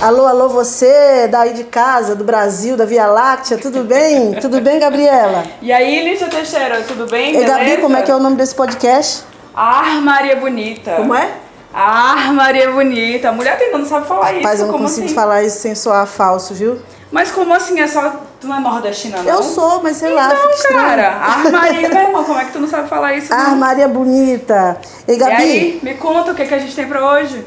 [0.00, 4.32] Alô, alô, você daí de casa, do Brasil, da Via Láctea, tudo bem?
[4.40, 5.44] tudo bem, Gabriela?
[5.60, 7.36] E aí, Lígia Teixeira, tudo bem?
[7.36, 9.24] E Gabi, como é que é o nome desse podcast?
[9.54, 10.92] Ar Maria Bonita.
[10.96, 11.30] Como é?
[11.74, 13.28] Ar Maria Bonita.
[13.28, 14.40] A mulher ainda não sabe falar isso.
[14.42, 15.14] Rapaz, eu não como consigo assim?
[15.14, 16.78] falar isso sem soar falso, viu?
[17.12, 17.78] Mas como assim?
[17.78, 18.14] É só.
[18.40, 19.24] Tu não é nordestina, não?
[19.30, 21.08] Eu sou, mas sei lá, Não, cara.
[21.10, 23.32] Ar Maria, meu irmão, como é que tu não sabe falar isso?
[23.34, 23.56] Ah, não?
[23.56, 24.78] Maria Bonita.
[25.06, 25.34] E E Gabi?
[25.34, 27.44] aí, me conta o que, que a gente tem pra hoje.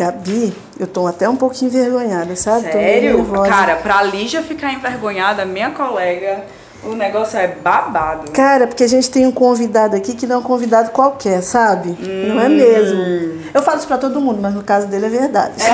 [0.00, 2.72] Gabi, eu tô até um pouquinho envergonhada, sabe?
[2.72, 3.22] Sério?
[3.46, 6.42] Cara, pra Lígia ficar envergonhada, minha colega,
[6.82, 8.30] o negócio é babado.
[8.30, 11.98] Cara, porque a gente tem um convidado aqui que não é um convidado qualquer, sabe?
[12.26, 13.42] Não é mesmo.
[13.52, 15.52] Eu falo isso pra todo mundo, mas no caso dele é verdade.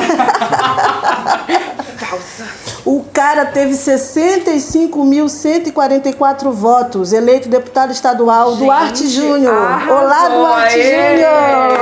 [1.97, 2.47] Falsa.
[2.85, 9.55] O cara teve 65.144 votos, eleito deputado estadual, Gente, Duarte Júnior.
[9.89, 10.83] Olá, Duarte!
[10.83, 11.79] Júnior!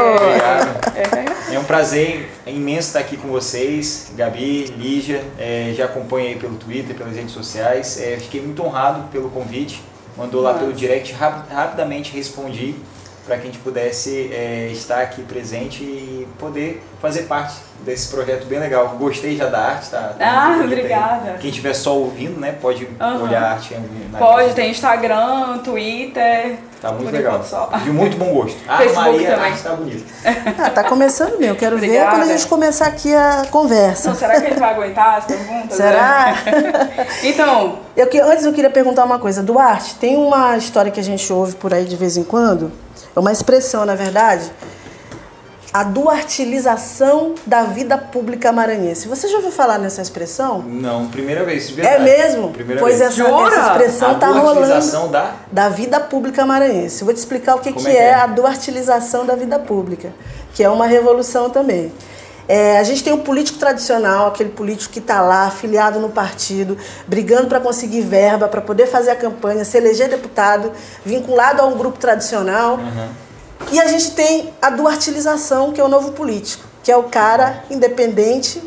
[0.94, 1.23] É.
[1.54, 6.56] É um prazer imenso estar aqui com vocês, Gabi, Lígia, é, já acompanho aí pelo
[6.56, 9.80] Twitter, pelas redes sociais, é, fiquei muito honrado pelo convite,
[10.16, 12.74] mandou lá pelo direct, rap- rapidamente respondi
[13.26, 18.46] para que a gente pudesse é, estar aqui presente e poder fazer parte desse projeto
[18.46, 18.88] bem legal.
[18.98, 20.14] Gostei já da arte, tá?
[20.18, 20.66] tá Ah, bonita aí.
[20.78, 21.32] obrigada.
[21.40, 23.22] Quem estiver só ouvindo, né, pode Aham.
[23.24, 23.74] olhar a arte.
[24.10, 26.56] na- Pode, tem Instagram, Twitter.
[26.80, 27.42] Tá muito legal.
[27.82, 28.58] De muito bom gosto.
[28.68, 29.50] A Facebook Maria, a também.
[29.52, 30.04] arte tá bonita.
[30.64, 31.46] Ah, tá começando mesmo.
[31.46, 32.10] Eu quero ver Obrigada.
[32.10, 34.08] quando a gente começar aqui a conversa.
[34.08, 35.76] Então, será que ele vai aguentar as perguntas?
[35.76, 36.34] Será?
[36.44, 37.06] né?
[37.24, 39.42] Então, Eu que, antes eu queria perguntar uma coisa.
[39.42, 42.70] Duarte, tem uma história que a gente ouve por aí de vez em quando,
[43.14, 44.50] é uma expressão, na verdade,
[45.72, 49.08] a duartilização da vida pública maranhense.
[49.08, 50.62] Você já ouviu falar nessa expressão?
[50.62, 52.04] Não, primeira vez, É verdade.
[52.04, 52.50] mesmo?
[52.50, 53.10] Primeira pois vez.
[53.10, 53.56] essa, Jura?
[53.56, 55.08] essa expressão a tá rolando.
[55.08, 57.02] da da vida pública maranhense.
[57.02, 58.14] Vou te explicar o que, Como que é que é, é?
[58.14, 60.12] a duartilização da vida pública,
[60.54, 61.92] que é uma revolução também.
[62.46, 66.76] É, a gente tem um político tradicional, aquele político que está lá, afiliado no partido,
[67.06, 70.70] brigando para conseguir verba, para poder fazer a campanha, se eleger deputado,
[71.04, 72.78] vinculado a um grupo tradicional.
[73.72, 77.64] E a gente tem a duartilização, que é o novo político, que é o cara
[77.70, 78.62] independente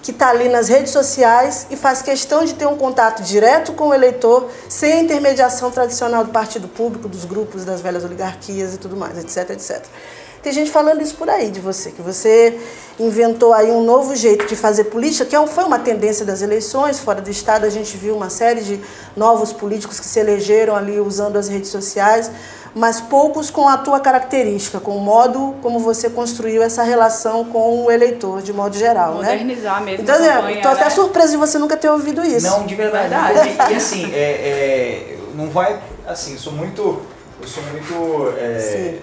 [0.00, 3.88] que está ali nas redes sociais e faz questão de ter um contato direto com
[3.88, 8.78] o eleitor, sem a intermediação tradicional do partido público, dos grupos, das velhas oligarquias e
[8.78, 9.84] tudo mais, etc, etc.
[10.42, 12.58] Tem gente falando isso por aí de você, que você
[12.98, 16.42] inventou aí um novo jeito de fazer política, que é um- foi uma tendência das
[16.42, 18.80] eleições, fora do Estado a gente viu uma série de
[19.16, 22.30] novos políticos que se elegeram ali usando as redes sociais,
[22.74, 27.84] mas poucos com a tua característica, com o modo como você construiu essa relação com
[27.84, 29.30] o eleitor, de modo geral, né?
[29.32, 30.90] modernizar mesmo Então, campanha, tô até né?
[30.90, 32.46] surpresa de você nunca ter ouvido isso.
[32.46, 33.08] Não, de verdade.
[33.08, 33.72] Verdade.
[33.72, 35.80] E, assim, é, é, não vai.
[36.06, 37.00] Assim, eu sou muito.
[37.40, 38.34] Eu sou muito.
[38.38, 38.98] é, Sim.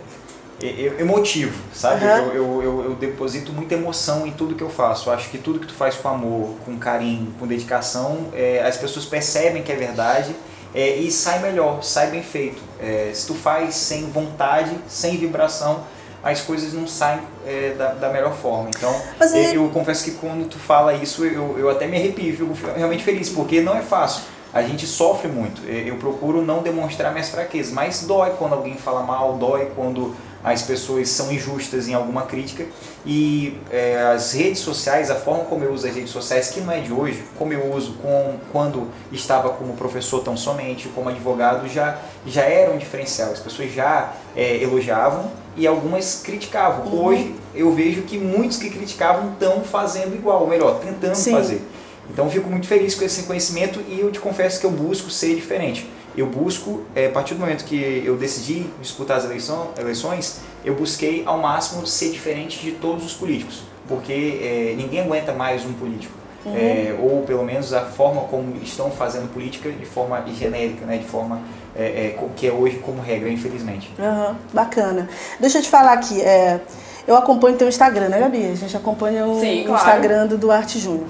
[0.99, 2.05] Emotivo, sabe?
[2.05, 2.17] Aham.
[2.17, 5.09] Eu, eu, eu, eu deposito muita emoção em tudo que eu faço.
[5.09, 8.77] Eu acho que tudo que tu faz com amor, com carinho, com dedicação, é, as
[8.77, 10.35] pessoas percebem que é verdade
[10.73, 12.61] é, e sai melhor, sai bem feito.
[12.79, 15.83] É, se tu faz sem vontade, sem vibração,
[16.23, 18.69] as coisas não saem é, da, da melhor forma.
[18.75, 18.93] Então,
[19.35, 22.53] eu, aí- eu confesso que quando tu fala isso, eu, eu até me arrepio, fico
[22.75, 24.23] realmente feliz, porque não é fácil.
[24.51, 25.61] A gente sofre muito.
[25.69, 30.15] Eu eu procuro não demonstrar minhas fraquezas, mas dói quando alguém fala mal, dói quando
[30.45, 32.67] as pessoas são injustas em alguma crítica.
[33.03, 36.71] E é, as redes sociais, a forma como eu uso as redes sociais, que não
[36.71, 41.67] é de hoje, como eu uso com, quando estava como professor tão somente, como advogado,
[41.67, 41.97] já,
[42.27, 43.31] já era um diferencial.
[43.31, 46.93] As pessoas já é, elogiavam e algumas criticavam.
[46.93, 51.31] Hoje eu vejo que muitos que criticavam estão fazendo igual, ou melhor, tentando Sim.
[51.31, 51.61] fazer.
[52.07, 55.09] Então eu fico muito feliz com esse reconhecimento e eu te confesso que eu busco
[55.09, 55.89] ser diferente.
[56.17, 60.73] Eu busco, é, a partir do momento que eu decidi disputar as eleição, eleições, eu
[60.73, 65.73] busquei ao máximo ser diferente de todos os políticos, porque é, ninguém aguenta mais um
[65.73, 66.13] político.
[66.47, 71.05] É, ou pelo menos a forma como estão fazendo política de forma genérica, né, de
[71.05, 71.41] forma
[71.75, 73.91] é, é, que é hoje como regra, infelizmente.
[73.99, 75.09] Aham, bacana.
[75.39, 76.59] Deixa eu te falar aqui, é,
[77.07, 78.45] eu acompanho teu Instagram, né, Gabi?
[78.45, 79.81] A gente acompanha o, Sim, o claro.
[79.81, 81.07] Instagram do Duarte Júnior.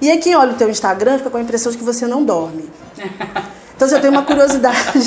[0.00, 2.24] E aí quem olha o teu Instagram fica com a impressão de que você não
[2.24, 2.64] dorme.
[3.78, 4.76] Então assim, eu tenho uma curiosidade.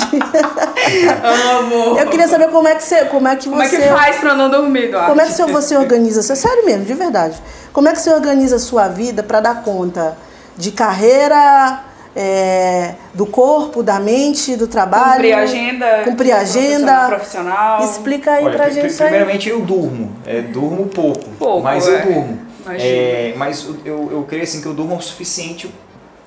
[1.58, 1.98] Amo.
[1.98, 4.16] eu queria saber como é que você, como é que Como é você que faz
[4.16, 5.08] pra não dormir, Duarte?
[5.10, 6.32] Como é que você- organiza?
[6.32, 7.36] É sério mesmo, de verdade.
[7.70, 10.16] Como é que você organiza a sua vida para dar conta
[10.56, 11.80] de carreira,
[12.16, 15.16] é, do corpo, da mente, do trabalho?
[15.16, 16.02] Cumprir agenda.
[16.04, 17.06] Cumprir agenda.
[17.08, 17.84] Profissional.
[17.84, 19.10] Explica aí Olha, pra gente isso aí.
[19.10, 21.90] primeiramente eu durmo, é, durmo pouco, Pouco, mas é.
[21.94, 22.38] eu durmo.
[22.70, 25.70] É, mas eu, eu, eu creio assim que eu durmo o suficiente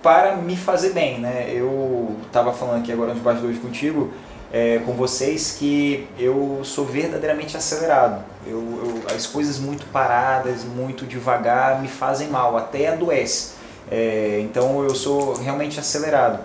[0.06, 1.48] para me fazer bem, né?
[1.52, 4.12] Eu estava falando aqui agora nos bastidores contigo,
[4.54, 8.24] é, com vocês que eu sou verdadeiramente acelerado.
[8.46, 13.54] Eu, eu, as coisas muito paradas, muito devagar me fazem mal, até adoece.
[13.90, 16.38] É, então eu sou realmente acelerado.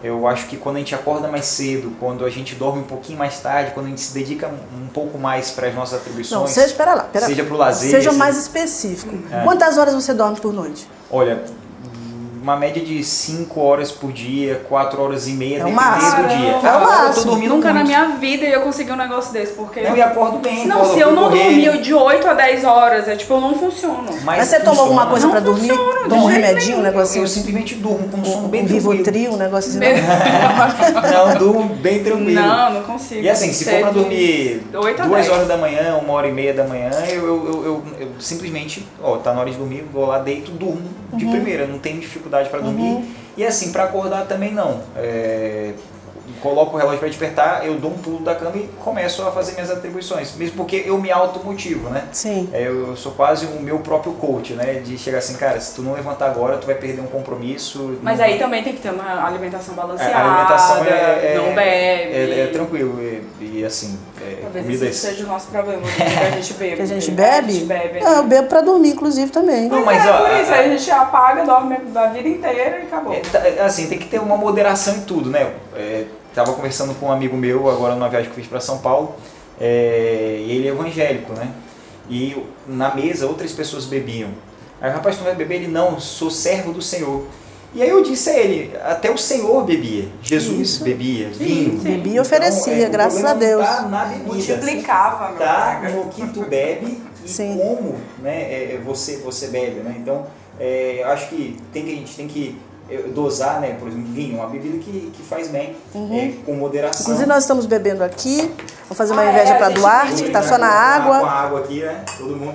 [0.00, 3.18] Eu acho que quando a gente acorda mais cedo, quando a gente dorme um pouquinho
[3.18, 6.40] mais tarde, quando a gente se dedica um pouco mais para as nossas atribuições.
[6.40, 7.90] Não, seja, espera lá, espera seja para o lazer.
[7.90, 8.16] Seja seja...
[8.16, 9.12] mais específico.
[9.28, 9.42] É.
[9.42, 10.86] Quantas horas você dorme por noite?
[11.10, 11.42] Olha,
[12.42, 16.50] uma média de 5 horas por dia, 4 horas e meia, é dependendo do dia.
[16.50, 17.08] É o máximo.
[17.08, 17.78] Eu tô dormindo Nunca muito.
[17.78, 19.80] na minha vida eu consegui um negócio desse, porque...
[19.80, 20.66] Não, e acordo bem.
[20.66, 24.04] Não, se eu não dormir de 8 a 10 horas, é tipo, eu não funciono.
[24.24, 25.68] Mas, Mas você toma alguma coisa pra dormir?
[25.68, 27.20] Funciona, toma um remedinho, um negocinho?
[27.20, 28.90] Eu, eu simplesmente durmo com um sono bem um tranquilo.
[28.92, 29.78] Rivotril, um negócio assim.
[31.12, 32.40] não, durmo bem tranquilo.
[32.40, 33.20] Não, não consigo.
[33.22, 35.28] E assim, se for pra dormir 8 a 2 10.
[35.30, 38.86] horas da manhã, uma hora e meia da manhã, eu, eu, eu, eu, eu simplesmente,
[39.02, 41.30] ó, tá na hora de dormir, vou lá, deito, durmo de Uhum.
[41.32, 43.04] primeira, não tenho dificuldade pra dormir.
[43.36, 44.80] E assim, para acordar também não.
[44.96, 45.72] É,
[46.40, 49.52] coloco o relógio para despertar, eu dou um pulo da cama e começo a fazer
[49.52, 50.34] minhas atribuições.
[50.36, 52.04] Mesmo porque eu me automotivo, né?
[52.12, 52.48] Sim.
[52.52, 54.74] É, eu sou quase o meu próprio coach, né?
[54.84, 57.98] De chegar assim, cara, se tu não levantar agora, tu vai perder um compromisso.
[58.02, 60.10] Mas não- aí também tem que ter uma alimentação balanceada.
[60.12, 62.14] É, a alimentação é, é- não bebe.
[62.14, 62.98] É, é tranquilo.
[63.02, 64.88] E, e, assim, é, Talvez comidas.
[64.88, 66.68] esse seja o nosso problema, que a gente bebe.
[66.78, 67.52] Que a gente A bebe?
[67.52, 68.00] gente bebe.
[68.04, 69.68] Ah, eu bebo pra dormir, inclusive, também.
[69.68, 72.28] Não, Mas, mas, é ó, por isso, a- aí a gente apaga, dorme a vida
[72.28, 73.12] inteira e acabou.
[73.14, 75.50] É, tá- é, assim, tem que ter uma moderação em tudo, né?
[76.30, 78.78] É, tava conversando com um amigo meu agora numa viagem que eu fiz para São
[78.78, 79.14] Paulo,
[79.60, 81.50] é, e ele é evangélico, né?
[82.08, 82.36] E
[82.66, 84.30] na mesa outras pessoas bebiam.
[84.80, 85.56] Aí o rapaz, tu não vai beber?
[85.56, 87.26] Ele, não, sou servo do Senhor.
[87.74, 90.84] E aí eu disse a ele, até o Senhor bebia, Jesus Isso.
[90.84, 91.72] bebia, vinho.
[91.72, 91.78] sim.
[91.78, 93.62] Bebia e oferecia, o graças problema a Deus.
[93.62, 94.26] Não tá na bebida.
[94.26, 97.58] Multiplicava, meu Tá no que tu bebe e Sim.
[97.58, 99.96] como né, é, é, você, você bebe, né?
[99.98, 100.26] Então,
[100.58, 102.67] é, eu acho que, tem que a gente tem que é,
[103.14, 103.76] dosar, né?
[103.78, 107.02] Por exemplo, vinho, uma bebida que, que faz bem, é, com moderação.
[107.02, 108.54] Inclusive, nós estamos bebendo aqui.
[108.84, 110.68] Vamos fazer uma Ah, inveja é, pra a gente Duarte, que tá né, só na
[110.68, 111.28] com a- Com água.
[111.28, 112.04] a água aqui, né?
[112.16, 112.54] Todo mundo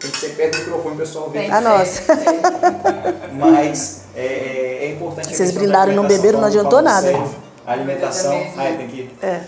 [0.00, 1.38] tem que ser perto do microfone, o pessoal vê.
[1.40, 2.02] Tem A nossa.
[3.32, 7.02] Mas é, é, é importante Vocês brindaram e não beberam, não adiantou nada.
[7.02, 7.28] sério.
[7.66, 9.40] A alimentação, também, ah, é, tem que É.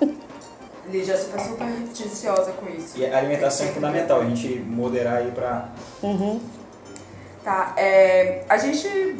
[0.90, 2.96] Lígia é super, super atenciosa com isso.
[2.96, 5.68] E a alimentação é fundamental, a gente moderar aí pra.
[6.02, 6.38] Uhum.
[7.42, 9.16] Tá, é, a gente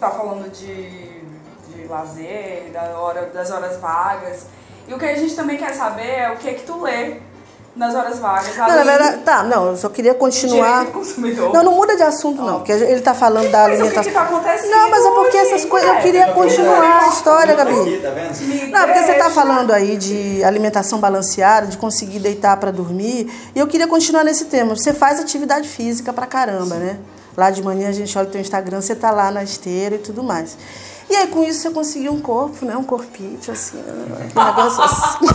[0.00, 1.20] está falando de,
[1.68, 4.46] de lazer, da hora, das horas vagas.
[4.88, 7.18] E o que a gente também quer saber é o que é que tu lê
[7.76, 8.56] nas horas vagas.
[8.56, 10.86] Não, na verdade, tá, não, eu só queria continuar.
[11.52, 14.12] Não, não muda de assunto, não, porque ele tá falando da o que que alimentação.
[14.12, 16.02] tá acontecendo Não, mas é porque hoje, essas coisas eu né?
[16.02, 17.80] queria continuar a história, Gabi.
[17.80, 18.70] Aqui, tá vendo?
[18.70, 19.30] Não, porque você está deixa.
[19.30, 24.46] falando aí de alimentação balanceada, de conseguir deitar para dormir, e eu queria continuar nesse
[24.46, 24.74] tema.
[24.74, 26.98] Você faz atividade física pra caramba, né?
[27.40, 29.98] Lá de manhã a gente olha o teu Instagram, você tá lá na esteira e
[29.98, 30.58] tudo mais.
[31.08, 32.76] E aí com isso você conseguiu um corpo, né?
[32.76, 34.14] Um corpite assim, um
[34.44, 35.26] negócio assim.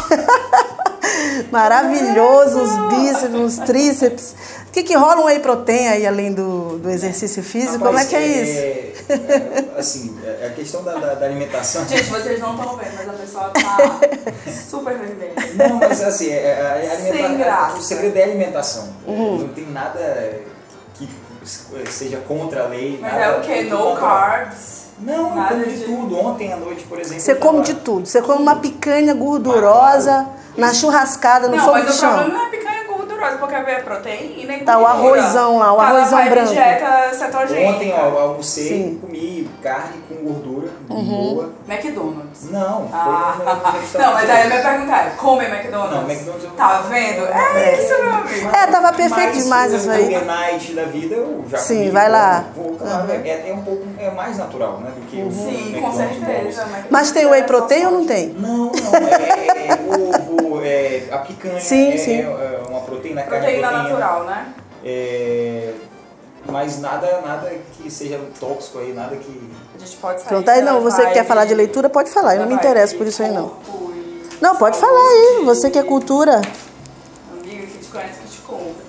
[1.51, 4.35] Maravilhoso, os bíceps, os tríceps.
[4.67, 7.79] O que, que rola um whey protein aí além do, do exercício físico?
[7.79, 8.59] Como é Rapaz, que é isso?
[9.09, 10.15] é, assim,
[10.45, 11.87] a questão da, da- da alimentação.
[11.87, 13.99] Gente, vocês não estão vendo, mas a pessoa tá
[14.69, 15.33] super vermelha.
[15.55, 17.77] Não, mas assim, é- é- a alimenta- Sem graça.
[17.77, 18.89] o segredo é a alimentação.
[19.07, 19.37] Uhum.
[19.39, 19.99] Não tem nada
[21.45, 22.97] seja contra a lei.
[23.01, 23.63] Mas nada, é o que?
[23.63, 24.86] tudo No contra- carbs.
[25.00, 26.18] Não, eu como de de- tudo.
[26.19, 27.19] Ontem à noite, por exemplo.
[27.21, 28.06] Você come tava- de tudo.
[28.07, 30.25] Você come uma picanha gordurosa
[30.57, 32.34] na churrascada, no Não, fogo de mas o problema chão.
[32.34, 32.64] não é picanha
[33.29, 36.51] gordurosa, porque é proteína e Tá, o arrozão lá, o Tá arrozão branco.
[36.51, 37.70] dieta cetogênica.
[37.72, 38.84] Ontem, ó, eu almocei, Sim.
[38.86, 39.00] Uhum.
[39.00, 41.51] comi carne com gordura, boa.
[41.67, 42.50] McDonald's.
[42.51, 43.36] Não, foi Ah.
[43.96, 45.96] Não, mas aí a minha pergunta é, come McDonald's?
[45.96, 47.25] Não, McDonald's eu- Tá vendo?
[47.25, 48.50] É isso, meu amigo.
[48.55, 50.03] É, tava perfeito Mas demais isso aí.
[50.03, 52.46] Burger Night da vida eu já Sim, comi, vai lá.
[52.55, 55.46] Vou, claro, é, é um pouco é mais natural, né, do que o Sim,
[55.82, 56.25] com McDonald's certeza.
[56.25, 56.58] Balls.
[56.58, 58.29] McDonald's Mas tem é whey protein ou não tem?
[58.29, 59.74] Não, não, é, é
[60.46, 62.22] ovo, é a picanha, Sim, é, sim.
[62.22, 62.60] é
[63.05, 64.53] proteína, carne Proteína proteína, natural, né?
[64.83, 65.74] É,
[66.47, 69.51] mas nada, nada que seja tóxico aí, nada que...
[69.75, 72.35] A gente pode sair Pronto, aí não, você que quer falar de leitura, pode falar.
[72.35, 73.57] Eu não me interesso por isso aí, não.
[73.67, 75.43] e Não, pode falar aí.
[75.45, 76.41] Você que é cultura.
[77.31, 78.85] Amiga que te conhece, que te compra.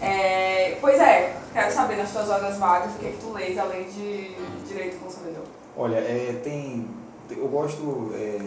[0.00, 3.58] É, pois é, quero saber nas tuas horas vagas o que, é que tu lês
[3.58, 5.44] além de direito do consumidor.
[5.76, 6.88] Olha, é, tem...
[7.30, 8.38] Eu gosto é,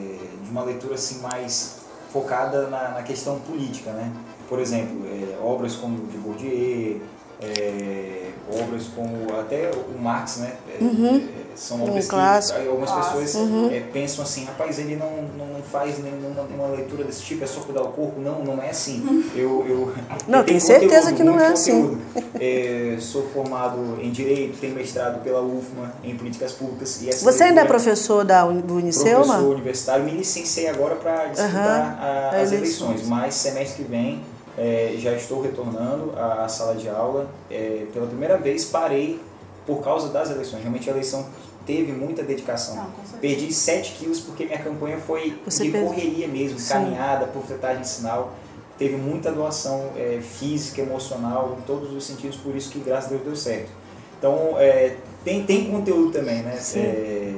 [0.41, 1.79] de uma leitura assim mais
[2.13, 4.11] focada na, na questão política, né?
[4.47, 7.01] Por exemplo, é, obras como de Bourdieu,
[7.41, 8.29] é,
[8.61, 10.53] obras como até o Marx, né?
[10.79, 11.17] É, Uhum.
[11.17, 12.59] é, são Um obras que clássico.
[12.59, 13.17] algumas Clássico.
[13.19, 13.69] pessoas Uhum.
[13.71, 17.47] é, pensam assim, rapaz, ele não, não não faz nenhuma, nenhuma leitura desse tipo, é
[17.47, 18.19] só cuidar do corpo.
[18.21, 19.03] Não, não é assim.
[19.35, 19.93] Eu, eu,
[20.27, 21.81] Não, eu tenho certeza que não muito é assim.
[21.81, 22.01] conteúdo.
[22.39, 27.01] É, sou formado em Direito, tenho mestrado pela UFMA em Políticas Públicas.
[27.01, 29.25] E essa Você ainda é professor da, do Unicelma?
[29.25, 32.91] professor universitário, me licenciei agora para disputar a- a as eleições.
[32.91, 34.21] eleições, mas semestre que vem
[34.57, 37.29] é, já estou retornando à sala de aula.
[37.49, 39.19] É, pela primeira vez parei
[39.65, 40.61] por causa das eleições.
[40.61, 41.25] Realmente a eleição
[41.65, 42.75] teve muita dedicação.
[42.75, 43.19] Não.
[43.19, 46.73] Perdi 7 quilos porque minha campanha foi Você de correria mesmo, Sim.
[46.73, 48.33] caminhada, porcentagem de sinal.
[48.77, 53.09] Teve muita doação é, física, emocional, em todos os sentidos, por isso que graças a
[53.09, 53.69] Deus deu certo.
[54.17, 56.59] Então, é, tem, tem conteúdo também, né?
[56.75, 57.33] É,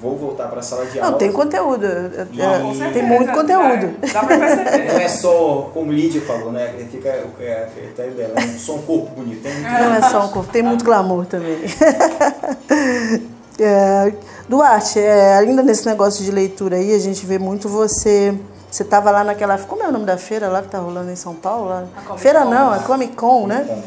[0.00, 1.10] vou voltar para a sala de aula.
[1.12, 1.84] Não, tem conteúdo.
[1.84, 3.94] é- E- é- Com tem certeza, muito conteúdo.
[4.00, 4.36] Dá, dá pra
[4.92, 6.74] Não é só, como Lídia falou, né?
[6.90, 9.42] Fica é, a critério dela, é só um corpo bonito.
[9.42, 11.58] Tem muito Não é só um corpo, tem muito glamour também.
[13.58, 14.12] É,
[14.48, 18.34] Duarte, é, ainda nesse negócio de leitura aí, a gente vê muito você.
[18.70, 19.56] Você estava lá naquela.
[19.58, 21.68] Como é o nome da feira lá que tá rolando em São Paulo?
[21.70, 21.84] Lá?
[22.06, 22.50] Comic Feira Con.
[22.50, 23.64] não, é Comic Con, né?
[23.66, 23.82] bom.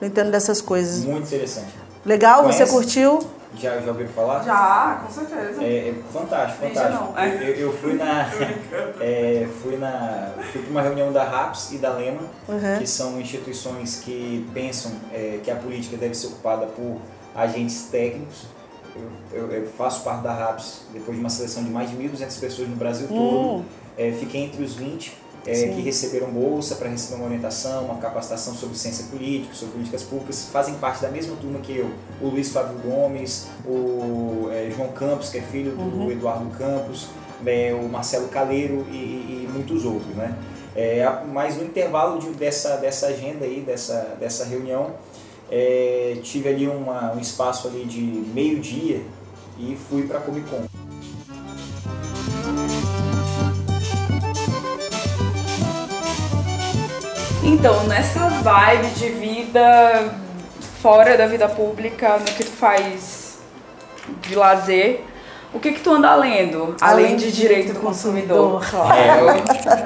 [0.00, 1.04] Não entendo dessas coisas.
[1.04, 1.68] Muito interessante.
[2.04, 2.72] Legal, você Conhece?
[2.72, 3.18] curtiu?
[3.56, 4.42] Já, já ouviu falar?
[4.42, 5.62] Já, com certeza.
[5.62, 7.12] É, é fantástico, fantástico.
[7.14, 7.18] não.
[7.24, 8.26] Eu, eu fui na.
[9.00, 10.32] é, fui na.
[10.52, 12.78] Fui para uma reunião da RAPS e da LEMA, Uhum.
[12.78, 16.98] que são instituições que pensam é, que a política deve ser ocupada por
[17.34, 18.46] agentes técnicos.
[19.32, 22.38] Eu, eu- eu faço parte da RAPS depois de uma seleção de mais de 1.200
[22.40, 23.20] pessoas no Brasil todo.
[23.58, 23.64] Hum,
[23.98, 25.14] É, fiquei entre os 20
[25.46, 30.02] é, que receberam bolsa para receber uma orientação, uma capacitação sobre ciência política, sobre políticas
[30.02, 31.90] públicas, fazem parte da mesma turma que eu.
[32.20, 36.10] O Luiz Fábio Gomes, o é, João Campos, que é filho do Uhum.
[36.10, 37.08] Eduardo Campos,
[37.44, 40.14] é, o Marcelo Caleiro e, e- e muitos outros.
[40.14, 40.36] Né?
[40.76, 44.90] É, mas no intervalo de- dessa, dessa agenda aí, dessa, dessa reunião,
[45.50, 49.02] é, tive ali uma- um espaço ali de meio dia
[49.58, 50.62] e fui para a Comic Con.
[57.44, 60.14] Então, nessa vibe de vida
[60.80, 63.38] fora da vida pública, no que tu faz
[64.20, 65.00] de lazer,
[65.52, 66.76] o que que tu anda lendo?
[66.80, 68.64] Além, de direito do consumidor.
[68.94, 69.10] É,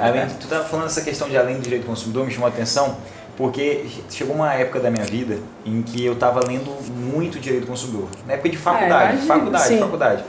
[0.02, 2.46] além de, tu tava falando essa questão de além do direito do consumidor, me chamou
[2.46, 2.98] a atenção,
[3.38, 7.68] porque chegou uma época da minha vida em que eu estava lendo muito direito do
[7.68, 8.08] consumidor.
[8.26, 9.26] Na época de faculdade, imagino.
[9.26, 9.78] faculdade, Sim.
[9.78, 10.24] faculdade.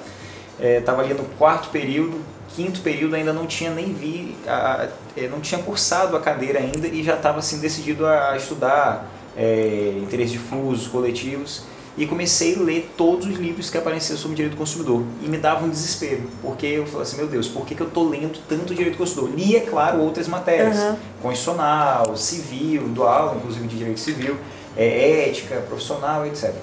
[0.60, 2.22] Estava ali no quarto período,
[2.58, 6.88] quinto período ainda não tinha nem vi, a- eh, não tinha cursado a cadeira ainda
[6.88, 11.62] e já estava assim decidido a estudar é, interesses difusos, coletivos
[11.96, 15.04] e comecei a ler todos os livros que apareciam sobre direito do consumidor.
[15.22, 17.90] E me dava um desespero porque eu falava assim meu Deus por que, que eu
[17.92, 19.38] tô lendo tanto direito do consumidor?
[19.38, 20.98] Li é claro outras matérias Aham.
[21.22, 24.36] constitucional civil dou aula inclusive de direito civil
[24.76, 26.54] é, ética profissional etc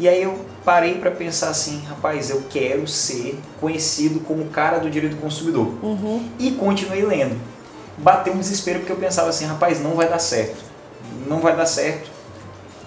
[0.00, 4.90] e aí eu parei para pensar assim rapaz eu quero ser conhecido como cara do
[4.90, 6.28] direito do consumidor Uhum.
[6.38, 7.36] e continuei lendo.
[7.98, 10.62] Bateu um desespero porque eu pensava assim, rapaz, não vai dar certo.
[11.28, 12.10] Não vai dar certo.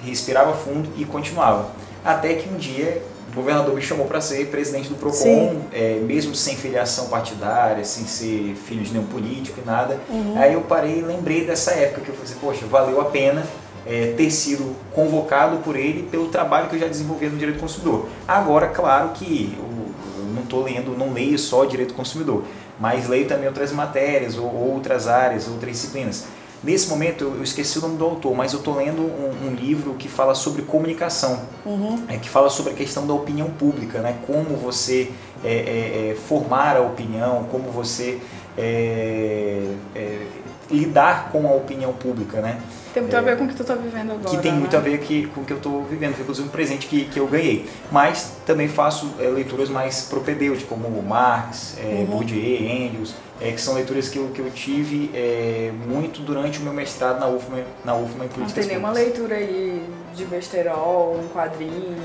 [0.03, 1.69] Respirava fundo e continuava.
[2.03, 6.33] Até que um dia o governador me chamou para ser presidente do PROCON, é, mesmo
[6.33, 10.00] sem filiação partidária, sem ser filho de nenhum político e nada.
[10.09, 10.35] Uhum.
[10.38, 13.43] Aí eu parei e lembrei dessa época que eu falei assim, poxa, valeu a pena
[13.85, 17.61] é, ter sido convocado por ele pelo trabalho que eu já desenvolvia no direito do
[17.61, 18.07] consumidor.
[18.27, 22.43] Agora, claro que eu, eu não estou lendo, não leio só direito do consumidor,
[22.79, 26.25] mas leio também outras matérias, ou outras áreas, outras disciplinas.
[26.63, 29.53] Nesse momento eu eu esqueci o nome do autor, mas eu estou lendo um, um
[29.53, 32.03] livro que fala sobre comunicação, Uhum.
[32.07, 34.17] é, que fala sobre a questão da opinião pública, né?
[34.25, 35.11] como você
[35.43, 38.19] é, é, é, formar a opinião, como você
[38.57, 40.25] é, é,
[40.71, 42.41] lidar com a opinião pública.
[42.41, 42.59] Né?
[42.95, 44.29] Tem muito a ver com o que tu tá vivendo agora.
[44.29, 44.77] que tem muito né?
[44.77, 47.19] a ver que, com o que eu estou vivendo, foi inclusive um presente que, que
[47.19, 47.69] eu ganhei.
[47.91, 52.05] Mas também faço é, leituras mais propedêuticas, como Marx, é, Uhum.
[52.05, 56.61] Bourdieu, Engels, é, que são leituras que eu, que eu tive é, muito durante o
[56.61, 59.83] meu mestrado na UFMA, na UFMA em Não Políticas tem nenhuma leitura aí
[60.15, 61.95] de besterol, um quadrinho,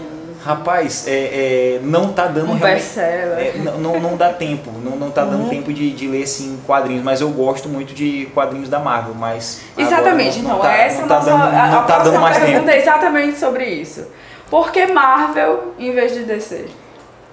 [0.45, 2.81] Rapaz, é, é, não tá dando um realmente...
[2.83, 3.39] best-seller.
[3.39, 5.49] É, não, não, não dá tempo, não, não tá dando Uhum.
[5.51, 9.61] tempo de, de ler assim, quadrinhos, mas eu gosto muito de quadrinhos da Marvel, mas.
[9.77, 11.79] Exatamente, agora não- não então tá- essa não é tá a nossa dando, a, não
[11.81, 12.71] a tá dando mais pergunta tempo.
[12.71, 14.07] é exatamente sobre isso.
[14.49, 16.67] Por que Marvel em vez de DC?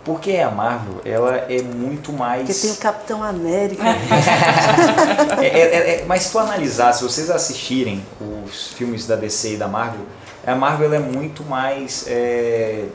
[0.03, 2.45] Porque a Marvel, ela é muito mais.
[2.45, 3.83] Porque tem o Capitão América.
[5.41, 8.03] É, é, é, é- mas se tu analisar, se vocês assistirem
[8.45, 10.01] os filmes da DC e da Marvel,
[10.51, 12.85] a Marvel é muito mais é,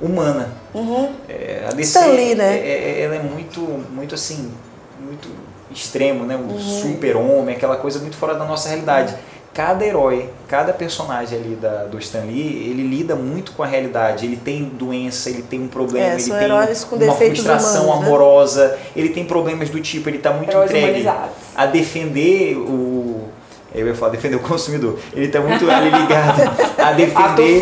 [0.00, 0.52] humana.
[0.74, 1.10] Uhum.
[1.28, 2.56] É, a DC Stan Lee, né?
[2.58, 4.50] é, é- ela é muito, muito assim,
[5.00, 5.28] muito
[5.70, 6.36] extremo, né?
[6.36, 6.58] O Uhum.
[6.58, 9.14] super-homem, aquela coisa muito fora da nossa realidade.
[9.52, 14.26] cada herói, cada personagem ali da, do Stan Lee, ele lida muito com a realidade.
[14.26, 16.50] Ele tem doença, ele tem um problema, É, ele tem
[17.08, 18.06] uma frustração humanos, né?
[18.08, 21.08] amorosa, ele tem problemas do tipo, ele está muito Heróis entregue
[21.54, 23.23] a defender o.
[23.74, 24.98] Eu ia falar defender o consumidor.
[25.12, 26.42] Ele está muito ali ligado
[26.78, 27.60] a defender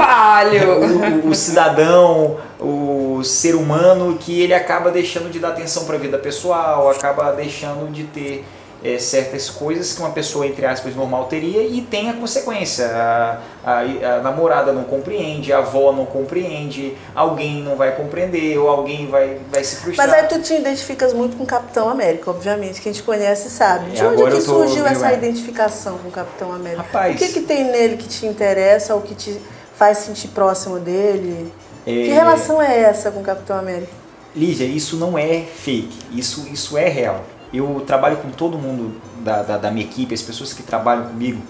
[1.25, 5.99] o, o cidadão, o ser humano, que ele acaba deixando de dar atenção para a
[5.99, 8.45] vida pessoal, acaba deixando de ter
[8.85, 12.87] é, certas coisas que uma pessoa, entre aspas, normal teria e tem a consequência.
[12.87, 13.79] A, a,
[14.17, 19.39] a namorada não compreende, a avó não compreende, alguém não vai compreender ou alguém vai,
[19.53, 20.09] vai se frustrar.
[20.09, 22.81] Mas aí tu te identificas muito com o Capitão América, obviamente.
[22.81, 23.93] Quem te conhece sabe.
[23.93, 25.15] De É, onde agora que surgiu essa é.
[25.15, 26.83] identificação com o Capitão América?
[26.83, 27.15] Rapaz.
[27.15, 29.41] O que, que tem nele que te interessa ou que te
[29.77, 31.53] faz sentir próximo dele?
[31.87, 33.93] É, Que relação é essa com o Capitão América?
[34.35, 37.23] Lígia, isso não é fake, isso, isso é real.
[37.53, 41.43] Eu trabalho com todo mundo da, da, da minha equipe, as pessoas que trabalham comigo,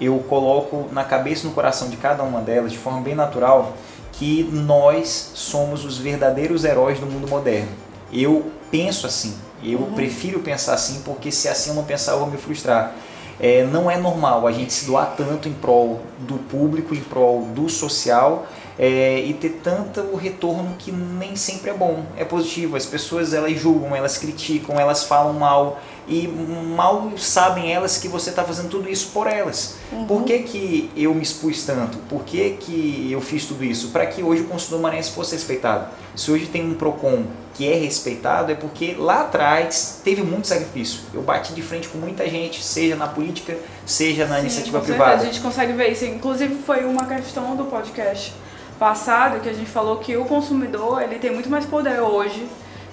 [0.00, 3.74] eu coloco na cabeça e no coração de cada uma delas, de forma bem natural,
[4.12, 7.68] que nós somos os verdadeiros heróis do mundo moderno.
[8.12, 12.28] Eu penso assim, eu prefiro pensar assim, porque se assim eu não pensar eu vou
[12.28, 12.94] me frustrar.
[13.40, 17.42] É, não é normal a gente se doar tanto em prol do público, em prol
[17.54, 18.46] do social
[18.78, 22.76] é, e ter tanto o retorno que nem sempre é bom, é positivo.
[22.76, 28.30] As pessoas elas julgam, elas criticam, elas falam mal e mal sabem elas que você
[28.30, 29.76] está fazendo tudo isso por elas.
[30.06, 31.98] Por que, que eu me expus tanto?
[32.08, 33.88] Por que, que eu fiz tudo isso?
[33.88, 35.88] Para que hoje o consumidor maranhense fosse respeitado.
[36.14, 41.00] Se hoje tem um PROCON que é respeitado, é porque lá atrás teve muito sacrifício.
[41.12, 45.22] Eu bati de frente com muita gente, seja na política, seja na Sim, iniciativa privada.
[45.22, 46.04] A gente consegue ver isso.
[46.04, 48.32] Inclusive foi uma questão do podcast
[48.78, 52.46] passado que a gente falou que o consumidor ele tem muito mais poder hoje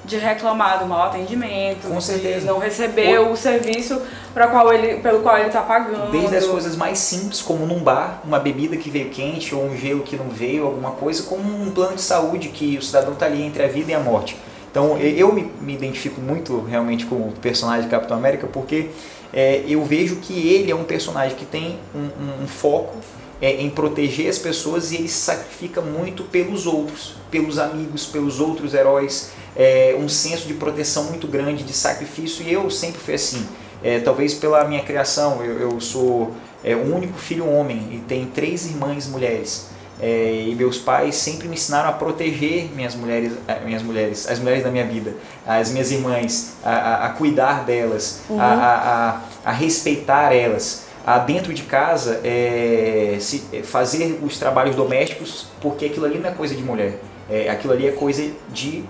[0.04, 2.42] de reclamar do mau atendimento, Com certeza.
[2.42, 4.00] de não receber o serviço
[4.36, 6.12] para qual ele, pelo qual ele está pagando.
[6.12, 9.76] Desde as coisas mais simples, como num bar, uma bebida que veio quente ou um
[9.76, 13.26] gelo que não veio, alguma coisa, como um plano de saúde que o cidadão está
[13.26, 14.38] ali entre a vida e a morte.
[14.70, 18.90] Então eu me, me identifico muito realmente com o personagem de Capitão América porque
[19.34, 22.94] é, eu vejo que ele é um personagem que tem um, um- um foco
[23.42, 28.40] é, em proteger as pessoas e ele se sacrifica muito pelos outros, pelos amigos, pelos
[28.40, 33.14] outros heróis, é, um senso de proteção muito grande, de sacrifício e eu sempre fui
[33.14, 33.46] assim.
[33.84, 36.32] É, talvez pela minha criação, eu, eu sou
[36.64, 39.68] é, o único filho homem e tenho três irmãs mulheres.
[40.02, 43.32] É, e meus pais sempre me ensinaram a proteger minhas mulheres,
[43.64, 45.14] minhas mulheres, as mulheres da minha vida,
[45.48, 50.84] as minhas irmãs, a, a- a cuidar delas, a, a, a, a respeitar elas.
[51.06, 56.30] A dentro de casa, é, se, é, fazer os trabalhos domésticos, porque aquilo ali não
[56.30, 58.84] é coisa de mulher, é, aquilo ali é coisa de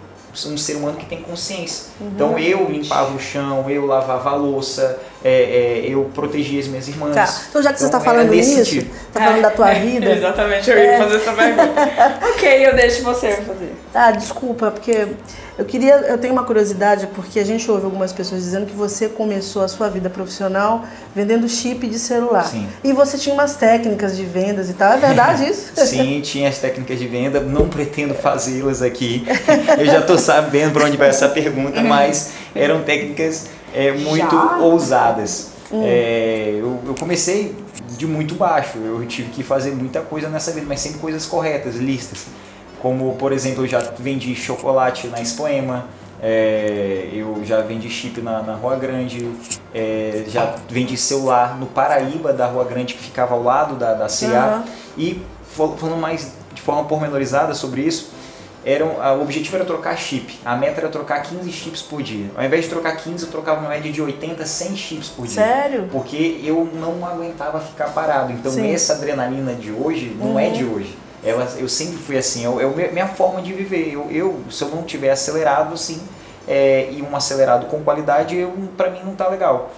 [0.48, 1.88] um ser humano que tem consciência.
[2.00, 6.88] Então eu limpava o chão, eu lavava a louça, é, é, eu protegia as minhas
[6.88, 7.16] irmãs.
[7.16, 7.28] Tá.
[7.50, 8.92] Então já que você Então, está é falando nesse nisso, sentido.
[9.12, 10.12] tá falando da tua É, vida.
[10.14, 11.74] Exatamente, eu ia fazer essa pergunta.
[12.36, 13.74] ok, eu deixo você fazer.
[13.92, 15.08] Ah, desculpa, porque
[15.58, 19.10] eu queria, eu tenho uma curiosidade, porque a gente ouve algumas pessoas dizendo que você
[19.10, 20.84] começou a sua vida profissional
[21.16, 22.44] vendendo chip de celular.
[22.46, 22.68] Sim.
[22.84, 24.94] E você tinha umas técnicas de vendas e tal.
[24.94, 25.72] É verdade isso?
[25.76, 29.26] Sim, tinha as técnicas de venda, não pretendo fazê-las aqui.
[29.80, 34.58] Eu já estou sabendo para onde vai essa pergunta, mas eram técnicas é, muito Já?
[34.58, 35.52] ousadas.
[35.72, 37.56] É, eu, eu comecei
[37.98, 41.76] de muito baixo, eu tive que fazer muita coisa nessa vida, mas sempre coisas corretas,
[41.76, 42.26] listas.
[42.82, 45.86] Como, por exemplo, eu já vendi chocolate na Expoema,
[46.22, 49.30] é, eu já vendi chip na, na Rua Grande,
[49.74, 54.08] é, já vendi celular no Paraíba da Rua Grande, que ficava ao lado da, da
[54.08, 54.28] CA.
[54.28, 54.64] Aham.
[54.98, 58.12] E fal- falando mais de forma pormenorizada sobre isso,
[58.66, 60.40] eram, o objetivo era trocar chip.
[60.44, 62.30] A meta era trocar 15 chips por dia.
[62.36, 65.36] Ao invés de trocar 15, eu trocava uma média de 80, 100 chips por dia.
[65.44, 65.88] Sério?
[65.92, 68.32] Porque eu não aguentava ficar parado.
[68.34, 68.74] Então Sim.
[68.74, 70.98] essa adrenalina de hoje não é de hoje.
[71.24, 73.92] Ela, eu sempre fui assim, é, minha- minha forma de viver.
[73.94, 76.02] Eu, eu, se eu não tiver acelerado, assim,
[76.48, 79.72] é, e um acelerado com qualidade, eu, pra mim não tá legal.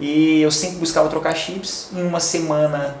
[0.00, 1.90] E eu sempre buscava trocar chips.
[1.92, 2.96] Em uma semana,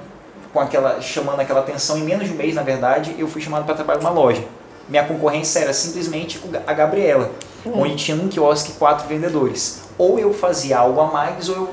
[0.52, 3.64] com aquela chamando aquela atenção, em menos de um mês, na verdade, eu fui chamado
[3.64, 4.42] para trabalhar numa loja.
[4.88, 7.30] Minha concorrência era simplesmente o a Gabriela,
[7.66, 9.82] onde tinha um quiosque e quatro vendedores.
[9.98, 11.68] Ou eu fazia algo a mais, ou eu,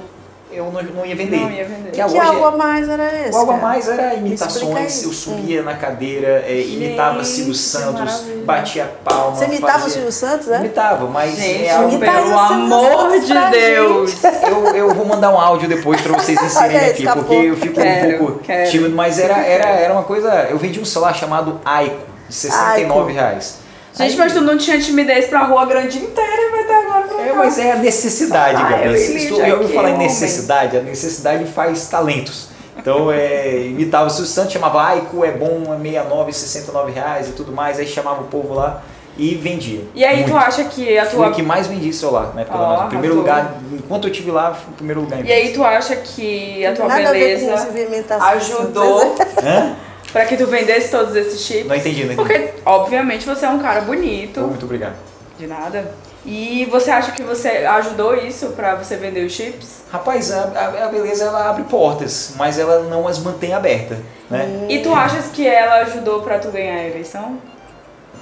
[0.51, 1.37] eu não, não ia vender.
[1.39, 1.91] Não ia vender.
[1.91, 3.33] Que a Que algo a mais era esse?
[3.33, 7.93] o algo a mais era imitações, eu subia na cadeira, é, imitava Gente, Silvio Santos,
[7.99, 8.43] maravilha.
[8.45, 9.35] batia palma.
[9.35, 10.59] Você imitava o fazia- Silvio Santos, né?
[10.59, 14.23] Imitava, mas Gente, é algo pelo amor Santos de Deus.
[14.23, 18.15] eu, eu vou mandar um áudio depois pra vocês inserirem aqui, porque eu fico Quero,
[18.15, 18.69] um pouco quero.
[18.71, 20.47] tímido, mas era, era, era uma coisa.
[20.49, 23.57] Eu vendi um celular chamado Aiko, de 69 reais.
[23.93, 27.07] Gente, Aí- mas tu não tinha timidez pra rua grande inteira e vai ter agora
[27.07, 27.35] pra É, cá.
[27.35, 28.85] mas é a necessidade, Ai, Gabi.
[28.87, 30.07] eu Se entendi, tu- Eu ouvi que falar em homem.
[30.07, 32.49] necessidade, a necessidade faz talentos.
[32.77, 37.31] Então, é, imitava o Silvio Santos, chamava Aico, é bom, é 69, 69 reais e
[37.31, 37.79] tudo mais.
[37.79, 38.83] Aí chamava o povo lá
[39.17, 39.85] e vendia.
[39.95, 40.31] E aí Muito.
[40.31, 42.43] tu acha que a Fui tua o que mais vendi celular, né?
[42.43, 42.83] Pelo.
[42.83, 45.63] Em primeiro lugar, enquanto eu estive lá, foi o primeiro lugar em E aí tu
[45.63, 48.27] acha que a tua Nada a ver com beleza movimentação.
[48.27, 49.75] ajudou Hã?
[50.15, 51.67] Pra que tu vendesse todos esses chips?
[51.67, 52.15] Não entendi, não entendi.
[52.39, 54.39] Porque, obviamente, você é um cara bonito.
[54.39, 54.95] Muito obrigado.
[55.37, 55.91] De nada.
[56.25, 59.83] E você acha que você ajudou isso pra você vender os chips?
[59.91, 63.97] Rapaz, a, a- beleza ela abre portas, mas ela não as mantém abertas,
[64.29, 64.65] né?
[64.69, 67.37] E tu achas que ela ajudou pra tu ganhar a eleição?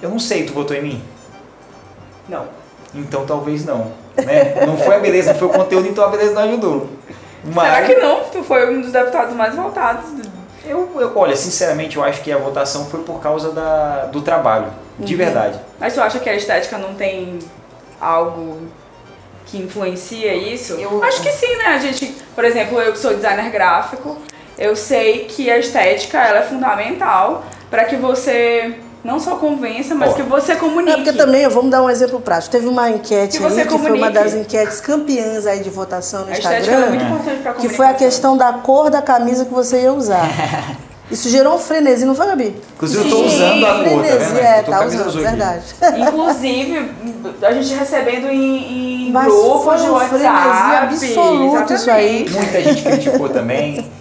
[0.01, 1.03] Eu não sei, tu votou em mim?
[2.27, 2.47] Não.
[2.95, 3.91] Então talvez não.
[4.17, 4.65] Né?
[4.65, 6.89] Não foi a beleza, não foi o conteúdo, então a beleza não ajudou.
[7.53, 8.23] Mas Será que não?
[8.25, 10.06] Tu foi um dos deputados mais votados.
[10.65, 14.67] Eu, eu- olha, sinceramente, eu acho que a votação foi por causa da, do trabalho,
[14.99, 15.60] de verdade.
[15.80, 17.39] Mas tu acha que a estética não tem
[17.99, 18.62] algo
[19.45, 20.73] que influencia isso?
[20.73, 21.65] Eu- Acho que sim, né?
[21.67, 24.17] A gente, por exemplo, eu que sou designer gráfico,
[24.58, 30.12] eu sei que a estética ela é fundamental para que você não só convença, mas
[30.12, 30.13] Ó.
[30.13, 30.96] que você É comunique.
[30.96, 32.52] porque também, vamos dar um exemplo prático.
[32.52, 36.32] Teve uma enquete Que aí, que foi uma das enquetes campeãs aí de votação no
[36.32, 39.46] a ela é muito Instagram, importante para que foi a questão da cor da camisa
[39.46, 40.28] que você ia usar.
[41.12, 42.56] Isso gerou um frenesi, não foi, Gabi?
[42.76, 44.38] Inclusive, eu tô Sim, usando a cor, tá frenesi, vendo?
[44.39, 45.63] é, tá a camisa usando, verdade.
[45.98, 46.92] Inclusive,
[47.42, 50.76] a gente recebendo em, em Mas grupos foi de um frenesi WhatsApp.
[50.86, 52.24] absoluto isso aí.
[52.24, 52.32] exatamente.
[52.34, 53.92] Muita gente criticou também.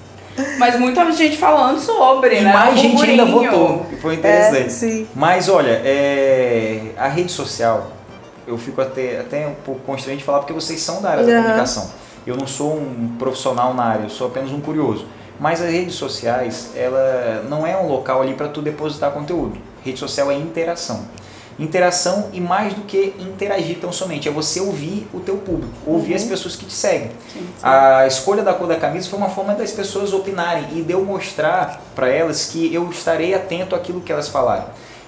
[0.58, 2.52] Mas muita gente falando sobre, E né?
[2.52, 3.86] mais O gente ainda votou.
[3.92, 4.72] E foi É, interessante.
[4.72, 5.06] sim.
[5.14, 7.92] Mas olha, é, a rede social,
[8.46, 11.32] eu fico até, até um pouco constrangido de falar porque vocês são da área da
[11.32, 11.42] Aham.
[11.42, 11.90] comunicação.
[12.26, 15.06] Eu não sou um profissional na área, eu sou apenas um curioso.
[15.40, 19.58] Mas as redes sociais, ela não é um local ali para tu depositar conteúdo.
[19.84, 21.00] Rede social é interação.
[21.58, 26.14] Interação e mais do que interagir tão somente, é você ouvir o teu público, ouvir
[26.14, 27.10] as pessoas que te seguem.
[27.62, 31.04] A escolha da cor da camisa foi uma forma das pessoas opinarem e de eu
[31.04, 34.64] mostrar para elas que eu estarei atento àquilo que elas falarem.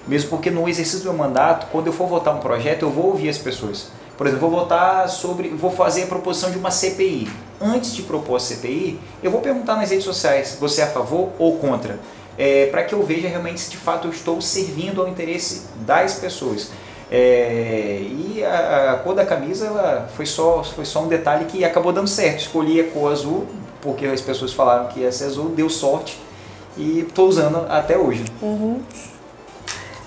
[0.07, 3.07] Mesmo porque no exercício do meu mandato, quando eu for votar um projeto, eu vou
[3.07, 3.87] ouvir as pessoas.
[4.17, 7.27] Por exemplo, vou votar sobre, vou fazer a proposição de uma CPI.
[7.59, 11.29] Antes de propor a CPI, eu vou perguntar nas redes sociais, você é a favor
[11.39, 11.99] ou contra?
[12.37, 16.15] É, para que eu veja realmente se de fato eu estou servindo ao interesse das
[16.15, 16.71] pessoas.
[17.09, 21.63] É, e a, a cor da camisa ela foi, só, foi só um detalhe que
[21.63, 22.41] acabou dando certo.
[22.41, 23.45] Escolhi a cor azul,
[23.81, 26.19] porque as pessoas falaram que ia ser azul, deu sorte
[26.77, 28.25] e estou usando até hoje.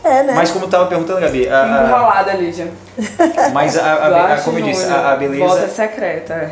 [0.09, 0.33] É, né?
[0.35, 2.69] Mas como eu estava perguntando, Gabi, a- a- Enrolada, Lígia.
[3.53, 5.45] mas a, a- a- como eu disse, a, a beleza.
[5.45, 6.51] Volta secreta, é.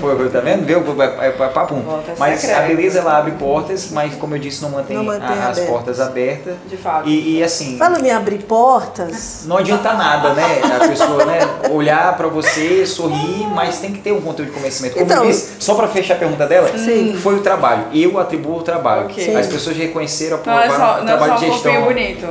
[0.00, 0.66] Foi, tá vendo?
[0.66, 0.82] Viu?
[1.00, 1.80] É, é, é papum.
[1.80, 2.62] Volta Mas secreta.
[2.62, 5.38] a beleza ela abre portas, mas como eu disse, não mantém, Não mantém a- as
[5.58, 5.64] abertas.
[5.66, 6.54] portas abertas.
[6.68, 7.08] De fato.
[7.08, 10.60] E, e, assim, Falando em abrir portas, não adianta nada, né?
[10.82, 11.38] A pessoa né,
[11.70, 14.94] olhar pra você, sorrir, mas tem que ter um conteúdo de convencimento.
[14.94, 17.16] Como Então- eu disse, só pra fechar a pergunta dela, Sim.
[17.22, 17.84] foi o trabalho.
[17.94, 19.04] Eu atribuo o trabalho.
[19.06, 19.36] Ok.
[19.36, 21.82] As pessoas reconheceram, Não é só, o não é trabalho só de um gestão.
[21.82, 22.26] bonito.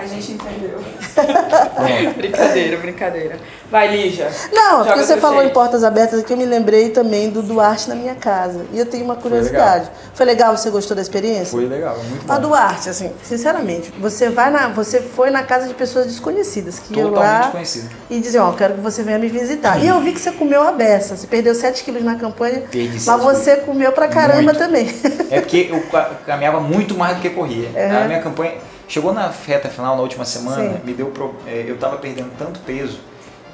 [0.00, 0.78] A gente entendeu.
[1.14, 2.14] Pronto.
[2.16, 3.36] brincadeira, brincadeira.
[3.70, 4.28] Vai, Lígia.
[4.52, 7.88] Não, Joga porque você falou em portas abertas aqui, eu me lembrei também do Duarte
[7.88, 8.64] na minha casa.
[8.72, 9.90] E eu tenho uma curiosidade.
[10.14, 11.46] Foi legal, você gostou da experiência?
[11.52, 12.32] Foi legal, muito bom.
[12.32, 16.94] A Duarte, assim, sinceramente, você vai na, você foi na casa de pessoas desconhecidas que
[16.98, 17.90] iam Totalmente lá desconhecido.
[18.10, 19.78] e diziam, ó, quero que você venha me visitar.
[19.82, 22.98] E eu vi que você comeu a beça, você perdeu 7 quilos na campanha, Perdi
[23.06, 24.58] mas você comeu pra caramba Muito.
[24.58, 24.88] também.
[25.30, 27.68] É porque eu ca- caminhava muito mais do que corria.
[27.68, 28.02] Uhum.
[28.04, 28.54] A minha campanha
[28.90, 30.80] chegou na reta final, na última semana, Sim.
[30.84, 32.98] me deu pro- é, eu estava perdendo tanto peso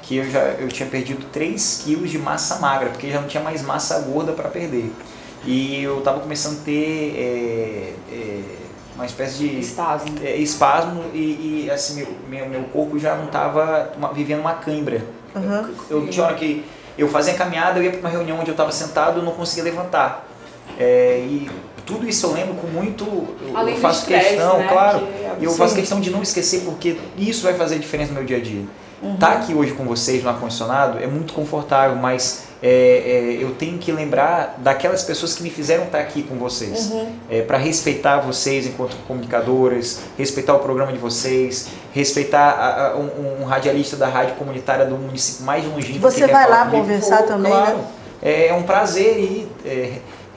[0.01, 3.43] que eu já eu tinha perdido 3 quilos de massa magra, porque já não tinha
[3.43, 4.91] mais massa gorda para perder.
[5.45, 8.41] E eu estava começando a ter é, é,
[8.95, 10.15] uma espécie de Espasmo.
[10.23, 15.05] é, espasmo e, e, assim meu, meu, corpo já não estava vivendo uma cãibra.
[15.35, 15.73] Uhum.
[15.89, 16.65] Eu, eu tinha hora que
[16.97, 19.65] eu fazia caminhada, eu ia para uma reunião onde eu estava sentado, eu não conseguia
[19.65, 20.25] levantar.
[20.79, 21.49] É, e
[21.87, 23.03] tudo isso eu lembro com muito.
[23.05, 24.99] Eu, Além eu faço estresse, questão, né, claro.
[24.99, 28.25] que- E eu faço questão de não esquecer porque isso vai fazer diferença no meu
[28.25, 28.63] dia a dia.
[29.01, 29.15] Uhum.
[29.17, 32.67] Tá aqui hoje com vocês no ar-condicionado é muito confortável, mas é,
[33.37, 36.89] é, eu tenho que lembrar daquelas pessoas que me fizeram estar aqui com vocês.
[36.91, 37.15] Uhum.
[37.45, 43.45] para respeitar vocês enquanto comunicadoras, respeitar o programa de vocês, respeitar a- a- um, um
[43.45, 45.99] radialista da rádio comunitária do município mais longínquo.
[45.99, 46.77] Você quer vai lá comigo.
[46.81, 47.77] conversar Pô, também, claro.
[47.77, 47.83] né?
[48.23, 49.47] É, é um prazer ir,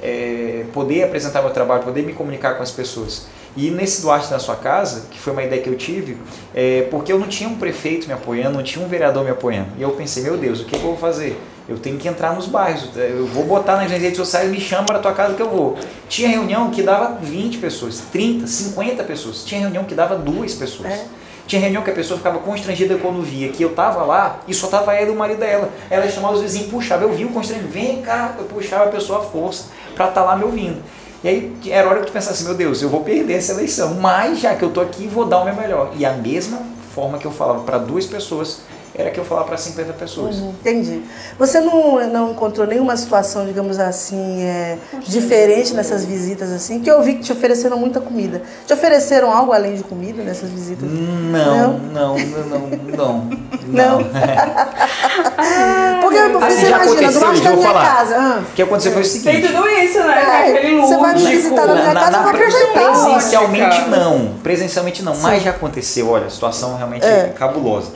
[0.02, 3.26] é, é, poder apresentar meu trabalho, poder me comunicar com as pessoas.
[3.56, 6.16] E nesse Duarte na sua casa, que foi uma ideia que eu tive,
[6.54, 9.70] é, porque eu não tinha um prefeito me apoiando, não tinha um vereador me apoiando.
[9.76, 11.36] E eu pensei, meu Deus, o que, eu vou fazer?
[11.68, 14.98] Eu tenho que entrar nos bairros, eu vou botar nas redes sociais, me chama para
[14.98, 15.76] tua casa que eu vou.
[16.08, 19.44] Tinha reunião que dava 20 pessoas, 30, 50 pessoas.
[19.44, 20.90] Tinha reunião que dava duas pessoas.
[20.90, 21.06] É.
[21.46, 24.68] Tinha reunião que a pessoa ficava constrangida quando via que eu tava lá e só
[24.68, 25.68] tava ela e o marido dela.
[25.90, 29.18] Ela chamava os vizinhos, puxava, eu vi o constrangimento, vem cá, eu puxava a pessoa
[29.18, 29.64] à força
[30.00, 30.82] para estar tá lá me ouvindo.
[31.22, 34.40] E aí era hora que tu pensasse, meu Deus, eu vou perder essa eleição, mas
[34.40, 35.92] já que eu tô aqui, vou dar o meu melhor.
[35.94, 36.62] E a mesma
[36.94, 38.62] forma que eu falava para duas pessoas,
[38.94, 40.36] era que eu falava para 50 pessoas.
[40.36, 41.02] Uhum, entendi.
[41.38, 46.80] Você não, não encontrou nenhuma situação, digamos assim, é, diferente nessas visitas assim?
[46.80, 48.42] Que eu vi que te ofereceram muita comida.
[48.66, 50.88] Te ofereceram algo além de comida nessas visitas?
[50.90, 53.28] Não, não, não, não.
[53.68, 54.00] Não.
[54.00, 54.04] não.
[56.00, 57.96] Porque assim, você imagina, do lado da minha falar.
[57.96, 58.16] casa.
[58.18, 58.40] Ah.
[58.40, 59.42] O que aconteceu foi o seguinte.
[59.42, 60.50] Tem tudo isso, né?
[60.50, 62.90] É, você vai me visitar na minha casa, na, aproveitar.
[62.90, 64.34] Presencialmente não.
[64.42, 65.14] Presencialmente não.
[65.14, 65.22] Sim.
[65.22, 67.32] Mas já aconteceu, olha, a situação realmente é.
[67.36, 67.92] cabulosa.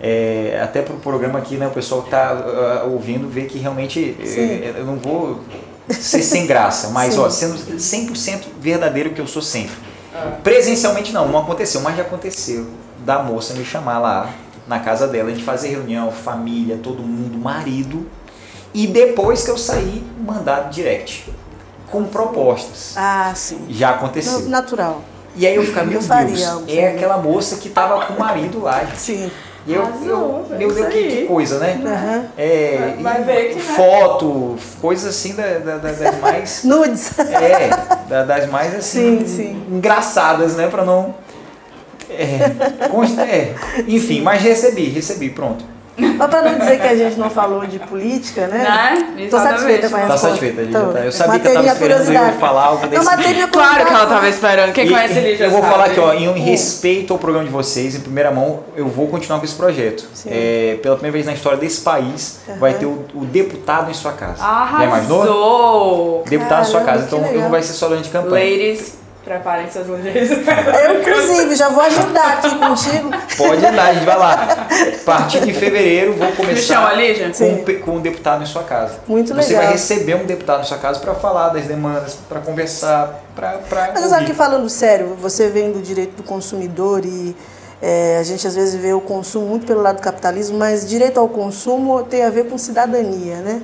[0.00, 2.34] É, até para o programa aqui, né, o pessoal que está
[2.84, 5.40] uh, ouvindo vê que realmente é, eu não vou
[5.88, 7.20] ser sem graça, mas Sim.
[7.20, 9.74] ó, sendo 100% verdadeiro que eu sou sempre.
[10.14, 10.36] Ah.
[10.42, 12.66] Presencialmente não, não aconteceu, mas já aconteceu
[13.04, 14.34] da moça me chamar lá
[14.66, 18.06] na casa dela, a gente fazer reunião, família, todo mundo, marido,
[18.74, 21.32] e depois que eu saí, mandar direct
[21.90, 22.94] com propostas.
[22.96, 23.66] Ah, sim.
[23.70, 24.40] Já aconteceu.
[24.48, 25.02] Natural.
[25.36, 28.86] E aí eu ficava, meu Deus, é aquela moça que estava com o marido lá.
[28.96, 29.30] Sim.
[29.66, 31.80] E eu, eu, meu Deus, que, que, coisa, né?
[31.82, 32.28] Uhum.
[32.38, 34.58] É, vai, ver que, foto, né?
[34.80, 36.62] coisas assim da, da, das mais.
[36.64, 37.18] Nudes.
[37.18, 37.68] É,
[38.08, 39.20] da, das mais assim.
[39.20, 39.66] Sim, sim.
[39.68, 40.68] Engraçadas, né?
[40.68, 41.14] Pra não.
[42.08, 43.54] É, consta, é,
[43.88, 45.64] enfim, mas recebi, recebi, pronto.
[45.98, 48.58] Mas para não dizer que a gente não falou de política, né?
[48.58, 49.24] Né?
[49.24, 50.78] Estou satisfeita com a Tá satisfeita, Lígia.
[50.78, 51.00] Então, tá.
[51.00, 53.48] Eu sabia que eu estava esperando eu falar algo desse não, tipo.
[53.48, 54.72] Claro que ela estava esperando.
[54.72, 55.72] Quem e, conhece Lígia Eu vou sabe.
[55.72, 59.38] falar aqui, ó, em respeito ao programa de vocês, em primeira mão, eu vou continuar
[59.38, 60.06] com esse projeto.
[60.26, 62.58] É, pela primeira vez na história desse país, uhum.
[62.58, 64.42] vai ter o, o, deputado em sua casa.
[64.42, 64.78] Arrasou!
[64.78, 66.24] Já imaginou?
[66.28, 67.04] Deputado Caramba, em sua casa.
[67.04, 68.44] Então não vai ser só durante campanha.
[68.44, 70.30] Ladies, Preparem seus lingeries.
[70.84, 73.10] Eu, inclusive, já vou ajudar aqui contigo.
[73.36, 74.34] Pode andar, a gente vai lá.
[74.34, 76.92] A partir de fevereiro, vou começar
[77.36, 79.00] com, com um deputado em sua casa.
[79.08, 79.42] Muito legal.
[79.42, 83.90] Você vai receber um deputado em sua casa para falar das demandas, para conversar, para.
[83.92, 87.34] Mas sabe que falando sério, você vem do direito do consumidor e.
[87.82, 91.18] É, a gente às vezes vê o consumo muito pelo lado do capitalismo, mas direito
[91.18, 93.60] ao consumo tem a ver com cidadania, né?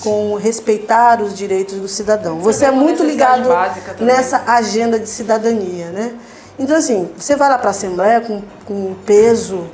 [0.00, 2.40] Com respeitar os direitos do cidadão.
[2.40, 3.48] Você é muito ligado
[4.00, 6.14] nessa agenda de cidadania, né?
[6.58, 9.66] Então, assim, você vai lá para a Assembleia com, com o peso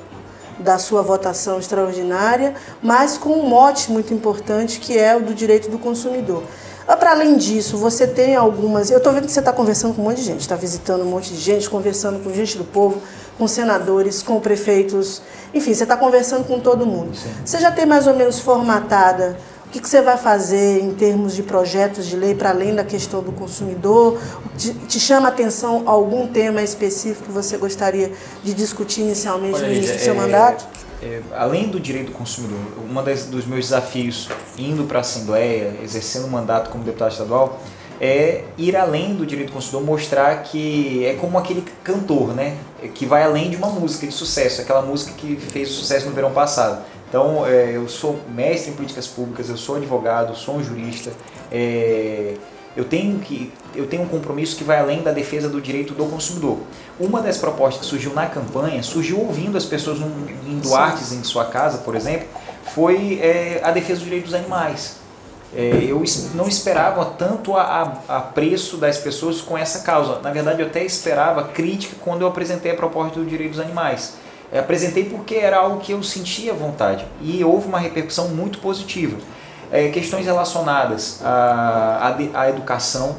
[0.58, 5.70] da sua votação extraordinária, mas com um mote muito importante que é o do direito
[5.70, 6.42] do consumidor.
[6.86, 8.90] Ah, para além disso, você tem algumas.
[8.90, 11.10] Eu estou vendo que você está conversando com um monte de gente, está visitando um
[11.10, 13.02] monte de gente, conversando com gente do povo,
[13.36, 15.20] com senadores, com prefeitos,
[15.52, 17.14] enfim, você está conversando com todo mundo.
[17.14, 17.30] Sim.
[17.44, 19.36] Você já tem mais ou menos formatada
[19.68, 22.82] o que, que, você vai fazer em termos de projetos de lei para além da
[22.82, 24.18] questão do consumidor?
[24.56, 28.10] Te, te, chama a atenção algum tema específico que você gostaria
[28.42, 30.66] de discutir inicialmente Olha, no início do seu é, mandato?
[31.02, 36.24] É, além do direito do consumidor, um dos meus desafios indo para a Assembleia, exercendo
[36.24, 37.60] o mandato como deputado estadual,
[38.00, 42.56] é ir além do direito do consumidor, mostrar que é como aquele cantor, né?
[42.94, 46.32] Que vai além de uma música de sucesso, aquela música que fez sucesso no verão
[46.32, 51.10] passado então, é, eu sou mestre em políticas públicas, eu sou advogado, sou um jurista.
[51.50, 52.34] É,
[52.76, 56.04] eu tenho que eu tenho um compromisso que vai além da defesa do direito do
[56.06, 56.58] consumidor.
[57.00, 61.24] Uma das propostas que surgiu na campanha, surgiu ouvindo as pessoas num, em Duartes em
[61.24, 62.28] sua casa, por exemplo,
[62.74, 64.97] foi é, a defesa dos direitos dos animais.
[65.54, 66.02] É, eu
[66.34, 67.62] não esperava tanto a,
[68.08, 70.20] a, a, preço das pessoas com essa causa.
[70.20, 74.14] Na verdade, eu até esperava crítica quando eu apresentei a proposta do direito dos animais
[74.50, 79.18] eu apresentei porque era algo que eu sentia vontade e houve uma repercussão muito positiva.
[79.70, 83.16] É, questões relacionadas à, à, à, educação,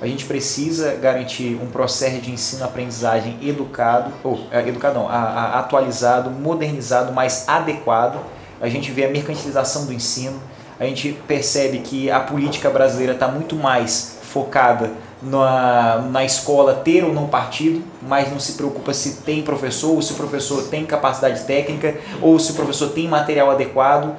[0.00, 7.12] a gente precisa garantir um processo de ensino-aprendizagem educado, ou é, educado não, atualizado, modernizado,
[7.12, 8.18] mais adequado.
[8.62, 10.40] A gente vê a mercantilização do ensino,
[10.80, 14.90] a gente percebe que a política brasileira está muito mais focada
[15.22, 20.00] na, na escola ter ou não partido, mas não se preocupa se tem professor, ou
[20.00, 24.16] se o professor tem capacidade técnica, ou se o professor tem material adequado.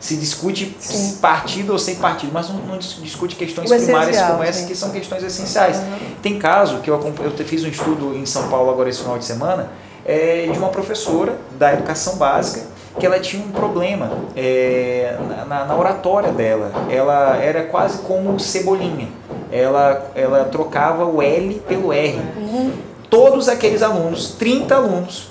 [0.00, 1.18] Se discute sim.
[1.20, 5.24] partido ou sem partido, mas não, não discute questões primárias como essas, que são questões
[5.24, 5.76] essenciais.
[5.76, 5.98] Uhum.
[6.22, 9.24] Tem caso que eu, eu fiz um estudo em São Paulo agora esse final de
[9.24, 9.70] semana,
[10.06, 12.67] é, de uma professora da educação básica
[12.98, 16.70] que ela tinha um problema é, na, na, oratória dela.
[16.90, 19.08] Ela era quase como cebolinha.
[19.50, 22.20] Ela, ela trocava o L pelo R.
[22.36, 22.72] Uhum.
[23.08, 25.30] Todos aqueles alunos, 30 alunos,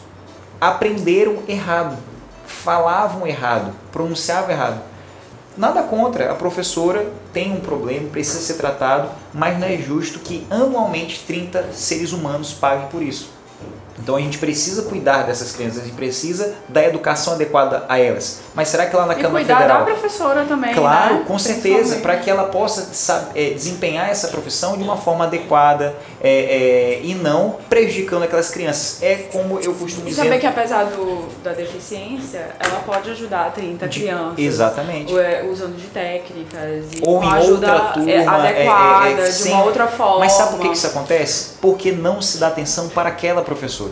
[0.59, 1.95] aprenderam errado,
[2.45, 4.81] falavam errado, pronunciavam errado.
[5.55, 10.45] Nada contra, a professora tem um problema, precisa ser tratado, mas não é justo que
[10.49, 13.36] anualmente 30 seres humanos paguem por isso.
[13.99, 18.39] Então a gente precisa cuidar dessas crianças, a gente precisa da educação adequada a elas.
[18.53, 19.79] Mas será que lá na E Câmara cuidar Federal.
[19.79, 21.23] da professora também, Claro, né?
[21.27, 25.95] com certeza, para que ela possa sabe, é, desempenhar essa profissão de uma forma adequada
[26.21, 29.01] é, é, e não prejudicando aquelas crianças.
[29.01, 30.23] É como eu costumo E dizer.
[30.23, 34.37] saber que apesar do, da deficiência, ela pode ajudar 30 de- crianças.
[34.37, 35.17] Exatamente.
[35.17, 36.85] é, Usando de técnicas.
[36.93, 40.19] E Ou em outra turma, é, é, é, adequada, de sem- uma outra forma.
[40.19, 41.53] Mas sabe por que isso acontece?
[41.61, 43.86] Porque não se dá atenção para aquela professora.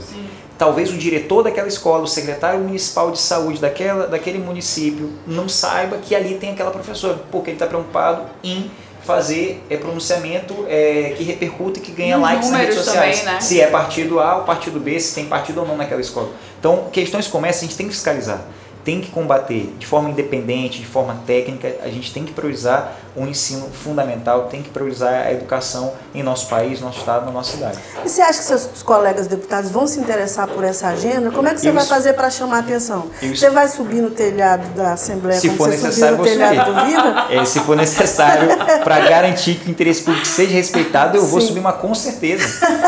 [0.57, 5.97] Talvez o diretor daquela escola, o secretário municipal de saúde daquela, daquele município, não saiba
[5.97, 8.71] que ali tem aquela professora, porque ele está preocupado em
[9.05, 13.19] fazer é, pronunciamento é, que repercuta e que ganha likes nas redes sociais.
[13.19, 13.41] também, né?
[13.41, 16.29] Se é partido A ou partido B, se tem partido ou não naquela escola.
[16.59, 18.41] Então, questões como essa a gente tem que fiscalizar,
[18.85, 23.25] tem que combater de forma independente, de forma técnica, a gente tem que priorizar o
[23.25, 27.79] ensino fundamental, tem que priorizar a educação em nosso país, nosso estado, na nossa cidade.
[28.05, 31.31] E você acha que seus colegas deputados vão se interessar por essa agenda?
[31.31, 33.07] Como é que você Eu vai es- fazer para chamar a atenção?
[33.21, 36.33] Eu es- Você vai subir no telhado da Assembleia Se como for você necessário, subiu
[36.33, 37.37] no vou telhado subir.
[37.41, 38.49] É, se for necessário
[38.83, 41.47] para garantir que o interesse público seja respeitado, eu vou Sim.
[41.47, 42.45] subir, mas com certeza.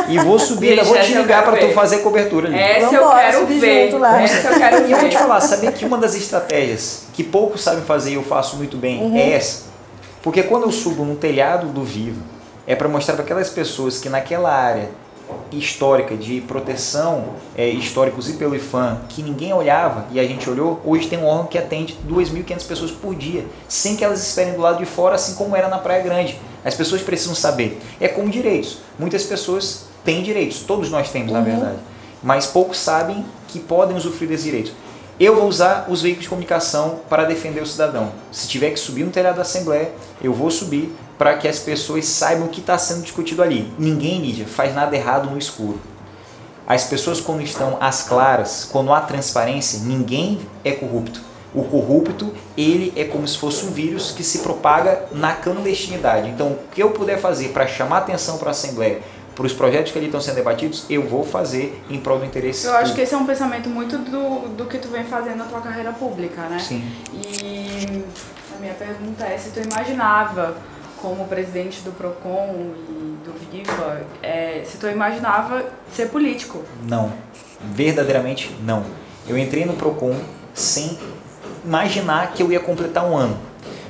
[0.09, 1.73] E vou subir, ainda vou te eu ligar quero para tu ver.
[1.73, 2.59] fazer cobertura ali.
[2.59, 3.85] Essa eu Vambora, quero subir ver.
[3.91, 4.21] junto lá.
[4.21, 5.21] Essa eu quero E eu vou te ver.
[5.21, 9.01] falar, sabia que uma das estratégias que poucos sabem fazer e eu faço muito bem
[9.01, 9.15] Uhum.
[9.17, 9.67] é essa?
[10.21, 12.21] Porque quando eu subo no telhado do Vivo,
[12.65, 14.89] é para mostrar para aquelas pessoas que naquela área
[15.51, 20.81] histórica de proteção é, históricos e pelo IFAM, que ninguém olhava e a gente olhou,
[20.85, 24.61] hoje tem um órgão que atende 2.500 pessoas por dia, sem que elas esperem do
[24.61, 26.39] lado de fora, assim como era na Praia Grande.
[26.63, 27.79] As pessoas precisam saber.
[27.99, 28.79] É como direitos.
[28.99, 31.77] Muitas pessoas têm direitos, todos nós temos, na verdade.
[32.21, 34.73] Mas poucos sabem que podem usufruir desses direitos.
[35.19, 38.11] Eu vou usar os veículos de comunicação para defender o cidadão.
[38.31, 42.05] Se tiver que subir no telhado da Assembleia, eu vou subir para que as pessoas
[42.05, 43.73] saibam o que está sendo discutido ali.
[43.79, 45.81] Ninguém, Lídia, faz nada errado no escuro.
[46.67, 51.19] As pessoas, quando estão às claras, quando há transparência, ninguém é corrupto.
[51.55, 56.29] O corrupto, ele é como se fosse um vírus que se propaga na clandestinidade.
[56.29, 59.01] Então, o que eu puder fazer para chamar atenção para a Assembleia,
[59.37, 62.65] para os projetos que ali estão sendo debatidos, eu vou fazer em prol do interesse
[62.65, 62.95] Eu acho público.
[62.95, 65.91] que esse é um pensamento muito do, do que tu vem fazendo na tua carreira
[65.93, 66.57] pública, né?
[66.57, 66.83] Sim.
[67.13, 68.03] E
[68.55, 70.57] a minha pergunta é se tu imaginava,
[70.99, 76.63] como presidente do PROCON e do Viva, é, se tu imaginava ser político.
[76.81, 77.13] Não.
[77.73, 78.83] Verdadeiramente não.
[79.27, 80.15] Eu entrei no Procon
[80.55, 80.97] sem
[81.63, 83.37] imaginar que eu ia completar um ano.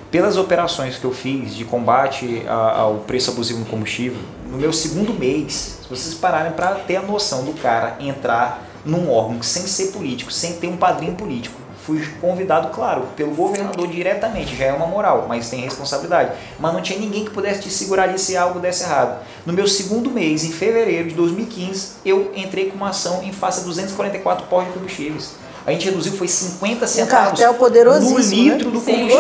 [0.10, 5.14] Pelas operações que eu fiz de combate ao preço abusivo no combustível, no meu segundo
[5.14, 9.88] mês, se vocês pararem para ter a noção do cara entrar num órgão sem ser
[9.88, 14.88] político, sem ter um padrinho político, fui convidado, claro, pelo governador diretamente, já é uma
[14.88, 16.32] moral, mas tem responsabilidade.
[16.58, 19.22] Mas não tinha ninguém que pudesse te segurar ali se algo desse errado.
[19.46, 23.60] No meu segundo mês, em fevereiro de 2015, eu entrei com uma ação em face
[23.60, 25.36] a 244 postos de combustíveis.
[25.68, 28.74] A gente reduziu, foi 50 centavos cartel poderosíssimo, no litro né?
[28.74, 29.20] do combustível.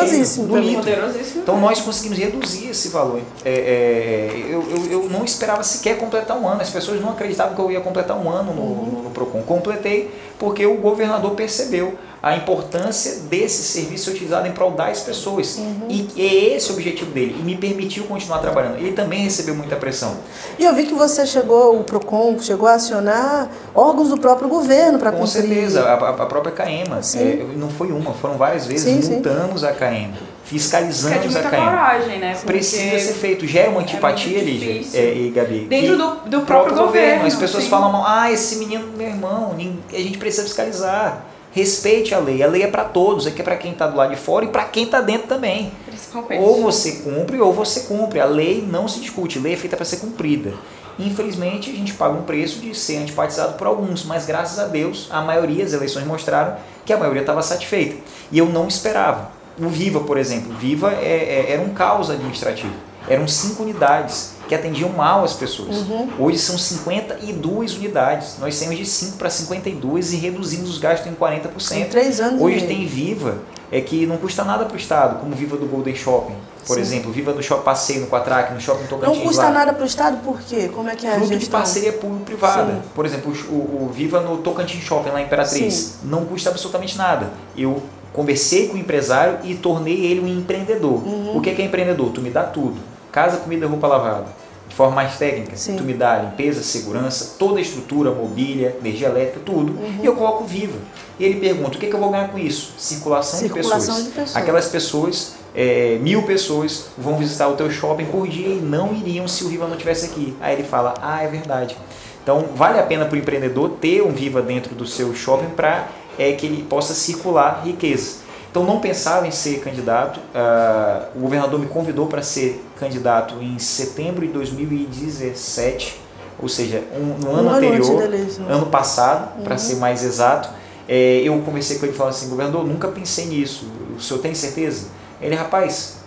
[0.62, 0.82] litro.
[0.82, 1.42] Poderosíssimo.
[1.42, 3.20] Então nós conseguimos reduzir esse valor.
[3.44, 6.62] É, é, eu, eu, eu não esperava sequer completar um ano.
[6.62, 9.42] As pessoas não acreditavam que eu ia completar um ano no, no, no Procon.
[9.42, 11.96] Completei porque o governador percebeu
[12.28, 15.60] a importância desse serviço ser utilizado em prol das pessoas.
[15.90, 17.36] E é esse o objetivo dele.
[17.40, 18.78] E me permitiu continuar trabalhando.
[18.78, 20.16] Ele também recebeu muita pressão.
[20.60, 25.00] E eu vi que você chegou, o PROCON, chegou a acionar órgãos do próprio governo
[25.00, 25.42] para Com cumprir.
[25.42, 27.02] certeza, a, a- própria CAEMA.
[27.02, 27.20] Sim.
[27.20, 28.84] é, não foi uma, foram várias vezes.
[28.84, 29.13] Sim, sim.
[29.13, 30.16] multamos a CAEMA.
[30.16, 31.66] É Fiscalizamos a muita CAEMA.
[31.72, 32.32] coragem, né?
[32.34, 33.46] Porque Precisa ser feito.
[33.46, 35.66] Gera uma antipatia, muito Lígia é, e Gabi.
[35.70, 37.70] Dentro do- do próprio governo, As pessoas sim.
[37.70, 41.26] falam mal, ah, esse menino, meu irmão, a gente precisa fiscalizar.
[41.58, 42.43] Respeite a lei.
[42.43, 44.46] A lei é para todos, é que é para quem está do lado de fora
[44.46, 45.72] e para quem está dentro também.
[45.88, 46.39] Principalmente.
[46.39, 48.20] Ou você cumpre ou você cumpre.
[48.20, 50.54] A lei não se discute, a lei é feita para ser cumprida.
[51.00, 55.08] Infelizmente, a gente paga um preço de ser antipatizado por alguns, mas graças a Deus,
[55.10, 57.96] a maioria das eleições mostraram que a maioria estava satisfeita.
[58.32, 59.32] E eu não esperava.
[59.60, 62.74] O Viva, por exemplo, Viva é- é- era um caos administrativo.
[63.10, 65.76] Eram cinco unidades que atendiam mal as pessoas.
[66.20, 68.38] Hoje são 52 unidades.
[68.40, 71.72] Nós saímos de 5 para 52 e reduzimos os gastos em 40%.
[71.78, 72.68] Em três anos Hoje meio.
[72.68, 73.40] tem Viva,
[73.72, 76.82] é que não custa nada para o Estado, como Viva do Golden Shopping, por Sim.
[76.82, 79.52] exemplo, Viva do Shopping Passeio no Quatraque, no Shopping Tocantins Não custa lá.
[79.52, 80.70] nada para o Estado, por quê?
[80.74, 81.60] Como é que é a Fruto de gestão?
[81.60, 82.82] parceria público-privada.
[82.96, 85.74] Por exemplo, o, o- o Viva no Tocantins Shopping, lá em Imperatriz.
[85.74, 85.94] Sim.
[86.08, 87.32] Não custa absolutamente nada.
[87.58, 87.82] Eu
[88.14, 91.06] conversei com o empresário e tornei ele um empreendedor.
[91.06, 91.38] Uhum.
[91.38, 92.12] O que é, que é empreendedor?
[92.12, 92.78] Tu me dá tudo.
[93.12, 94.28] Casa, comida, roupa lavada.
[94.67, 95.78] De forma mais técnica, Sim.
[95.78, 99.72] tu me dá limpeza, segurança, toda a estrutura, mobília, energia elétrica, tudo.
[99.72, 100.00] Uhum.
[100.04, 100.77] E eu coloco Viva.
[101.17, 102.73] E ele pergunta, o que, é que eu vou ganhar com isso?
[102.77, 104.04] Circulação, Circulação de pessoas.
[104.04, 104.36] de pessoas.
[104.36, 109.27] Aquelas pessoas, é, mil pessoas, vão visitar o teu shopping por dia e não iriam
[109.27, 110.36] se o Viva não estivesse aqui.
[110.42, 111.75] Aí ele fala, ah, é verdade.
[112.21, 115.88] Então, vale a pena para o empreendedor ter um Viva dentro do seu shopping para
[116.19, 118.27] é, que ele possa circular riqueza.
[118.58, 120.18] Então, não pensava em ser candidato.
[120.18, 126.02] Uh, o governador me convidou para ser candidato em setembro de 2017,
[126.42, 128.02] ou seja, um, no ano, ano anterior,
[128.50, 129.44] ano passado, uhum.
[129.44, 130.50] para ser mais exato.
[130.90, 133.68] É, eu conversei com ele e falei assim, governador, nunca pensei nisso.
[133.96, 134.88] O senhor tem certeza?
[135.22, 135.98] Ele, rapaz,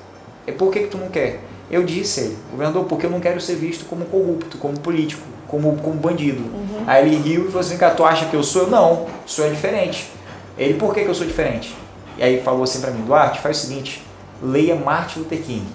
[0.44, 1.38] é por que, que tu não quer?
[1.70, 5.22] Eu disse a ele, governador, porque eu não quero ser visto como corrupto, como político,
[5.46, 6.42] como, como bandido.
[6.42, 6.82] Uhum.
[6.84, 8.66] Aí ele riu e falou assim, cara, tu acha que eu sou?
[8.66, 10.10] Não, sou é diferente.
[10.58, 11.76] Ele, por que, que eu sou diferente?
[12.16, 14.02] E aí falou assim para mim, Duarte, faz o seguinte,
[14.42, 15.66] leia Martin Luther King.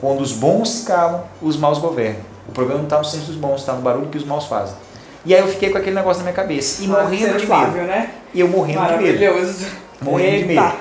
[0.00, 2.20] Quando os bons se calam, os maus governam.
[2.48, 4.74] O problema não está no senso dos bons, está no barulho que os maus fazem.
[5.24, 6.82] E aí eu fiquei com aquele negócio na minha cabeça.
[6.82, 7.72] E morrendo de medo.
[7.72, 8.10] Né?
[8.34, 9.18] E eu morrendo de medo.
[10.02, 10.72] Morrendo de medo.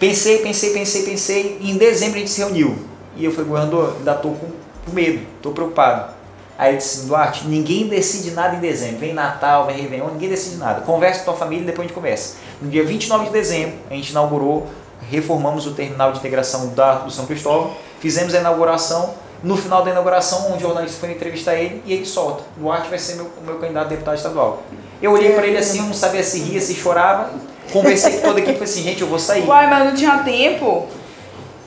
[0.00, 1.58] Pensei, pensei, pensei, pensei.
[1.60, 2.76] E em dezembro a gente se reuniu.
[3.16, 6.15] E eu falei, governador, ainda estou com medo, estou preocupado.
[6.58, 8.98] Aí ele disse, Duarte, ninguém decide nada em dezembro.
[8.98, 10.80] Vem Natal, vem Réveillon, ninguém decide nada.
[10.80, 12.36] Conversa com a tua família e depois a gente conversa.
[12.62, 14.66] No dia 29 de dezembro, a gente inaugurou,
[15.10, 19.14] reformamos o terminal de integração da, do São Cristóvão, fizemos a inauguração.
[19.42, 22.42] No final da inauguração, um jornalista foi entrevistar ele e ele solta.
[22.56, 24.62] Duarte vai ser meu, meu candidato a deputado estadual.
[25.00, 27.30] Eu olhei para ele assim, eu não sabia se ria, se chorava.
[27.70, 29.46] Conversei com toda a equipe e falei assim, gente, eu vou sair.
[29.46, 30.86] Uai, mas não tinha tempo.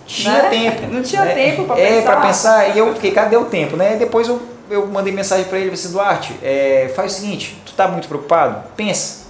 [0.08, 0.50] Tinha né?
[0.50, 0.88] tempo.
[0.92, 1.34] Não tinha né?
[1.36, 1.94] tempo para pensar.
[1.94, 2.76] É, para pensar.
[2.76, 3.78] E eu fiquei, cadê o tempo?
[3.78, 3.96] Né?
[3.96, 7.88] Depois eu, eu mandei mensagem para ele, assim, Duarte, é, faz o seguinte, tu tá
[7.88, 8.64] muito preocupado?
[8.76, 9.28] Pensa.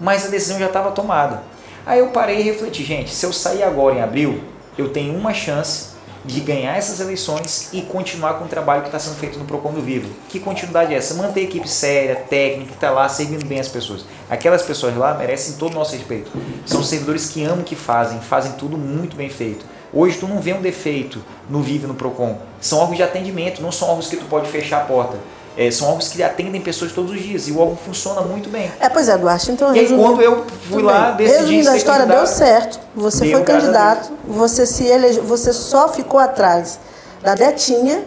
[0.00, 1.42] Mas a decisão já estava tomada.
[1.86, 4.42] Aí eu parei e refleti, gente, se eu sair agora em abril,
[4.76, 5.94] eu tenho uma chance
[6.24, 9.72] de ganhar essas eleições e continuar com o trabalho que está sendo feito no Procon
[9.72, 10.08] do Vivo.
[10.28, 11.14] Que continuidade é essa?
[11.14, 14.06] Manter a equipe séria, técnica, que está lá servindo bem as pessoas.
[14.30, 16.30] Aquelas pessoas lá merecem todo o nosso respeito.
[16.64, 19.66] São servidores que amam o que fazem, fazem tudo muito bem feito.
[19.94, 22.36] Hoje tu não vê um defeito no Vivo e no Procon.
[22.60, 25.16] São órgãos de atendimento, não são órgãos que tu pode fechar a porta.
[25.56, 28.72] É, são órgãos que atendem pessoas todos os dias e o órgão funciona muito bem.
[28.80, 31.28] É, pois é, Duarte, então E aí, quando eu fui lá, bem.
[31.28, 35.88] decidi Resumindo, a história deu certo, você deu, foi candidato, você se elege, você só
[35.88, 36.80] ficou atrás
[37.22, 38.02] da Detinha,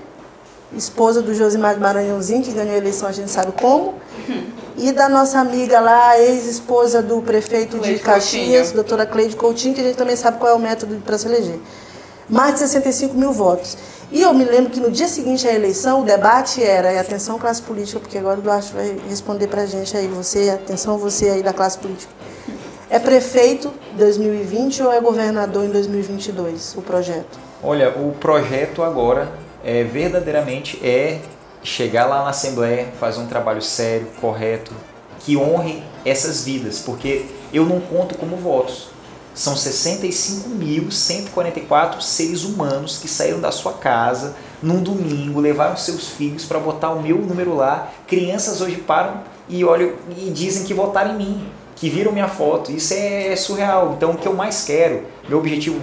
[0.76, 3.96] esposa do Josimar Maranhãozinho, que ganhou a eleição, a gente sabe como,
[4.78, 8.74] e da nossa amiga lá, ex-esposa do prefeito Cleide de Caxias, Coutinho.
[8.76, 11.60] doutora Cleide Coutinho, que a gente também sabe qual é o método para se eleger.
[12.30, 13.78] Mais de 65 mil votos.
[14.12, 17.40] E eu me lembro que no dia seguinte à eleição, o debate era, e atenção
[17.40, 21.30] classe política, porque agora o Duarte vai responder para a gente aí, você, atenção você
[21.30, 22.12] aí da classe política.
[22.90, 27.38] É prefeito 2020 ou é governador em 2022 o projeto?
[27.62, 29.30] Olha, o projeto agora
[29.64, 31.20] é verdadeiramente é
[31.68, 34.74] chegar lá na Assembleia, fazer um trabalho sério, correto,
[35.20, 38.90] que honre essas vidas, porque eu não conto como votos
[39.38, 46.58] são 65.144 seres humanos que saíram da sua casa num domingo, levaram seus filhos para
[46.58, 47.94] botar o meu número lá.
[48.08, 52.72] Crianças hoje param e olham e dizem que votaram em mim, que viram minha foto.
[52.72, 53.94] Isso é surreal.
[53.96, 55.80] Então, o que eu mais quero, meu objetivo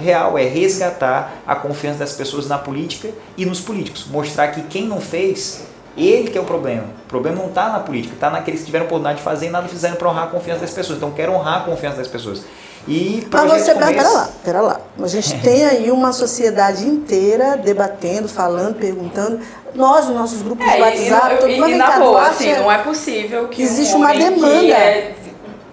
[0.00, 4.06] real é resgatar a confiança das pessoas na política e nos políticos.
[4.10, 5.62] Mostrar que quem não fez,
[5.96, 6.84] ele que é o problema.
[7.04, 9.68] O problema não está na política, está naqueles que tiveram oportunidade de fazer e nada
[9.68, 10.98] fizeram para honrar a confiança das pessoas.
[10.98, 12.44] Então, quero honrar a confiança das pessoas.
[12.88, 13.92] E Mas você, começo...
[13.92, 14.80] pera lá, pera lá.
[15.00, 19.40] A gente tem aí uma sociedade inteira debatendo, falando, perguntando.
[19.74, 21.70] Nós, nos nossos grupos é, de WhatsApp, e, todo mundo.
[21.70, 24.60] E na boa, assim, não é possível que existe um uma demanda.
[24.60, 25.14] Que é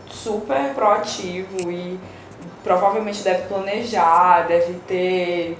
[0.09, 1.99] super proativo e
[2.63, 5.57] provavelmente deve planejar, deve ter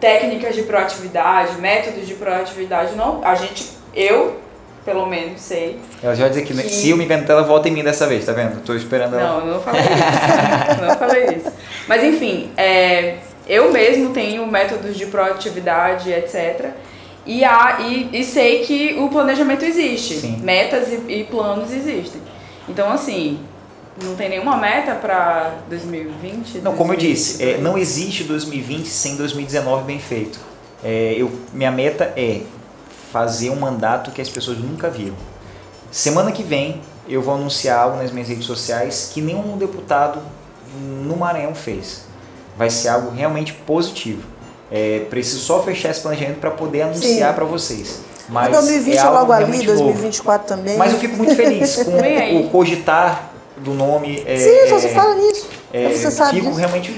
[0.00, 2.94] técnicas de proatividade, métodos de proatividade.
[2.94, 4.36] Não, a gente, eu
[4.84, 5.78] pelo menos sei.
[6.02, 8.06] Ela já vai dizer que, que, se eu me cantar, ela volta em mim dessa
[8.06, 8.62] vez, tá vendo?
[8.64, 9.40] Tô esperando ela.
[9.40, 10.80] Não, eu não falei isso.
[10.80, 11.52] não falei isso.
[11.86, 16.70] Mas enfim, é, eu mesmo tenho métodos de proatividade, etc.
[17.26, 20.14] E, há, e, e sei que o planejamento existe.
[20.14, 20.38] Sim.
[20.42, 22.22] Metas e, e planos existem.
[22.66, 23.38] Então, assim,
[24.02, 26.58] não tem nenhuma meta para 2020?
[26.58, 30.38] Não, como eu disse, é, não existe 2020 sem 2019 bem feito.
[30.82, 32.42] É, eu, minha meta é
[33.12, 35.16] fazer um mandato que as pessoas nunca viram.
[35.90, 40.20] Semana que vem eu vou anunciar algo nas minhas redes sociais que nenhum deputado
[40.76, 42.02] no Maranhão fez.
[42.56, 44.22] Vai ser algo realmente positivo.
[44.70, 48.00] É, preciso só fechar esse planejamento para poder anunciar para vocês.
[48.28, 50.62] Mas 2020 é, é logo ali, 2024 novo.
[50.62, 50.76] também.
[50.76, 51.92] Mas eu fico muito feliz com
[52.40, 53.27] o cogitar
[53.60, 54.22] do nome.
[54.26, 55.48] É, Sim, só se fala nisso.
[55.72, 56.58] É, você sabe fico disso.
[56.58, 56.90] realmente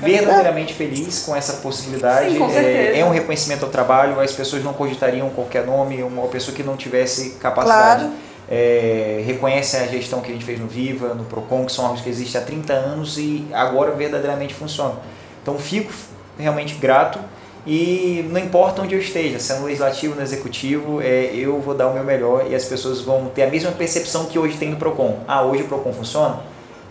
[0.00, 2.32] verdadeiramente feliz com essa possibilidade.
[2.32, 6.26] Sim, com é, é, um reconhecimento ao trabalho, as pessoas não cogitariam qualquer nome, uma
[6.28, 8.04] pessoa que não tivesse capacidade.
[8.04, 8.14] Claro.
[8.48, 12.02] É, reconhece a gestão que a gente fez no Viva, no Procon, que são órgãos
[12.02, 14.98] que existem há 30 anos e agora verdadeiramente funcionam.
[15.42, 15.92] Então fico
[16.38, 17.18] realmente grato
[17.66, 21.74] E não importa onde eu esteja, se é no legislativo, no executivo, é, eu vou
[21.74, 24.70] dar o meu melhor e as pessoas vão ter a mesma percepção que hoje tem
[24.70, 25.18] no PROCON.
[25.28, 26.40] Ah, hoje o PROCON funciona?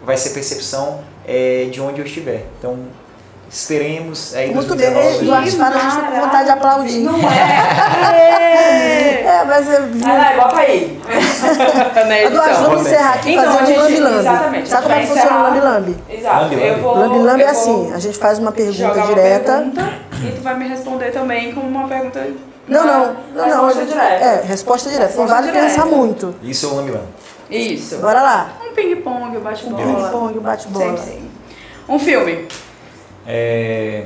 [0.05, 2.45] Vai ser percepção é, de onde eu estiver.
[2.57, 2.77] Então,
[3.49, 5.17] esperemos aí Muito 2019.
[5.17, 6.99] bem, Eduardo fala, a gente fica com vontade de aplaudir.
[7.01, 9.23] Não é?
[9.25, 9.75] É, mas é.
[10.05, 11.01] Ah, não, bota aí.
[12.07, 14.19] Na Eduardo, vamos encerrar aqui Então, a fazendo gente- lambi-lambi.
[14.19, 15.95] exatamente, Sabe como é que pra funciona o lambi-lambi?
[16.09, 16.55] Exato.
[16.95, 17.43] Lambi-lambi.
[17.43, 19.51] É assim, a gente faz uma pergunta jogar uma direta.
[19.57, 19.93] pergunta
[20.27, 22.27] e tu vai me responder também com uma pergunta.
[22.67, 23.43] Não, não, não, não.
[23.43, 24.23] a resposta direta.
[24.25, 25.17] É, resposta direta.
[25.17, 25.85] Não vale pensar direta.
[25.85, 26.35] muito.
[26.43, 27.03] Isso é o Lambilão.
[27.49, 27.97] Isso.
[27.97, 28.53] Bora lá.
[28.65, 29.83] Um ping-pong, um Um bate-bola.
[29.83, 30.97] ping-pong, um bate-bola.
[30.97, 31.31] Sim, sim.
[31.89, 32.47] Um filme.
[33.27, 34.05] É...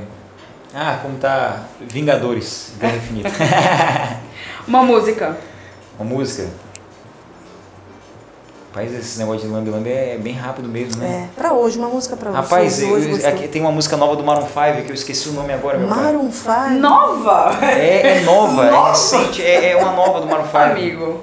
[0.74, 3.30] Ah, como tá Vingadores, Guerra Infinita.
[4.68, 5.38] Uma música.
[5.99, 6.49] Uma música.
[8.76, 11.30] Rapaz, esse negócio de Lambi Lambi é bem rápido mesmo, né?
[11.34, 12.41] É, pra hoje, uma música pra hoje.
[12.41, 15.32] Rapaz, eu- hoje, aqui tem uma música nova do Maroon 5 que eu esqueci o
[15.32, 15.88] nome agora, meu.
[15.88, 16.71] Maroon 5.
[16.71, 17.57] Nova!
[17.65, 18.89] É, é nova, é Nova?
[18.89, 20.57] recente, é, é uma nova do Maroon 5.
[20.57, 21.21] Amigo.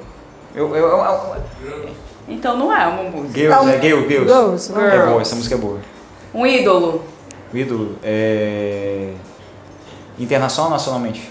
[0.54, 1.88] Eu, eu, eu, eu,
[2.26, 3.38] Então não é uma música.
[3.38, 4.32] Girls, Tá, é Girls, Girls.
[4.32, 4.96] Girls, Girls.
[4.96, 5.78] É boa, essa música é boa.
[6.32, 7.04] Um ídolo.
[7.52, 9.12] O ídolo é...
[10.18, 11.30] Internacional ou nacionalmente?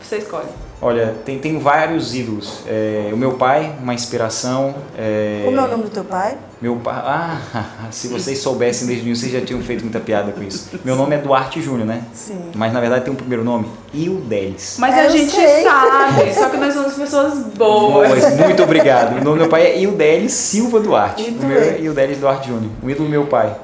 [0.00, 0.46] Você escolhe.
[0.80, 2.60] Olha, tem, tem vários ídolos.
[2.64, 4.76] É, o meu pai, uma inspiração.
[4.96, 6.36] É, Como é o nome do teu pai?
[6.62, 6.94] Meu pai.
[7.04, 10.70] Ah, se vocês soubessem desde o início, vocês já tinham feito muita piada com isso.
[10.84, 12.02] Meu nome é Duarte Júnior, né?
[12.12, 12.50] Sim.
[12.54, 14.76] Mas na verdade tem um primeiro nome, Ildelis.
[14.78, 15.62] Mas É, a eu gente sei.
[15.64, 18.08] sabe, só que nós somos pessoas boas.
[18.10, 19.12] Pois, muito obrigado.
[19.12, 21.22] O nome do meu pai é Ildelis Silva Duarte.
[21.22, 21.80] Muito o meu é.
[21.80, 23.54] Ildelis Duarte Júnior, o ídolo do meu pai.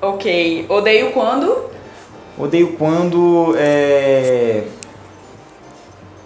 [0.00, 0.66] Ok.
[0.68, 1.64] Odeio quando?
[2.38, 4.64] Odeio quando é,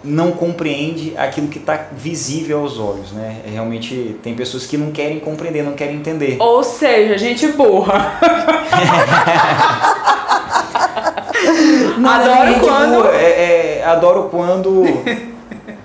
[0.09, 3.37] não compreende aquilo que está visível aos olhos, né?
[3.45, 6.37] É, realmente tem pessoas que não querem compreender, não querem entender.
[6.39, 8.19] Ou seja, gente burra.
[12.05, 14.83] Adoro Gente, quando- é, é, adoro quando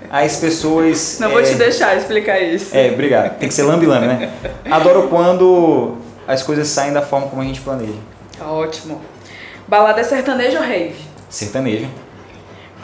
[0.09, 1.17] as pessoas.
[1.19, 2.75] Não vou é, te deixar explicar isso.
[2.75, 3.37] É, obrigado.
[3.37, 4.31] Tem que ser lambi-lambi, né?
[4.69, 5.95] Adoro quando
[6.27, 7.93] as coisas saem da forma como a gente planeja.
[8.41, 9.01] Ótimo.
[9.67, 10.95] Balada é sertanejo ou rave?
[11.29, 11.87] Sertanejo,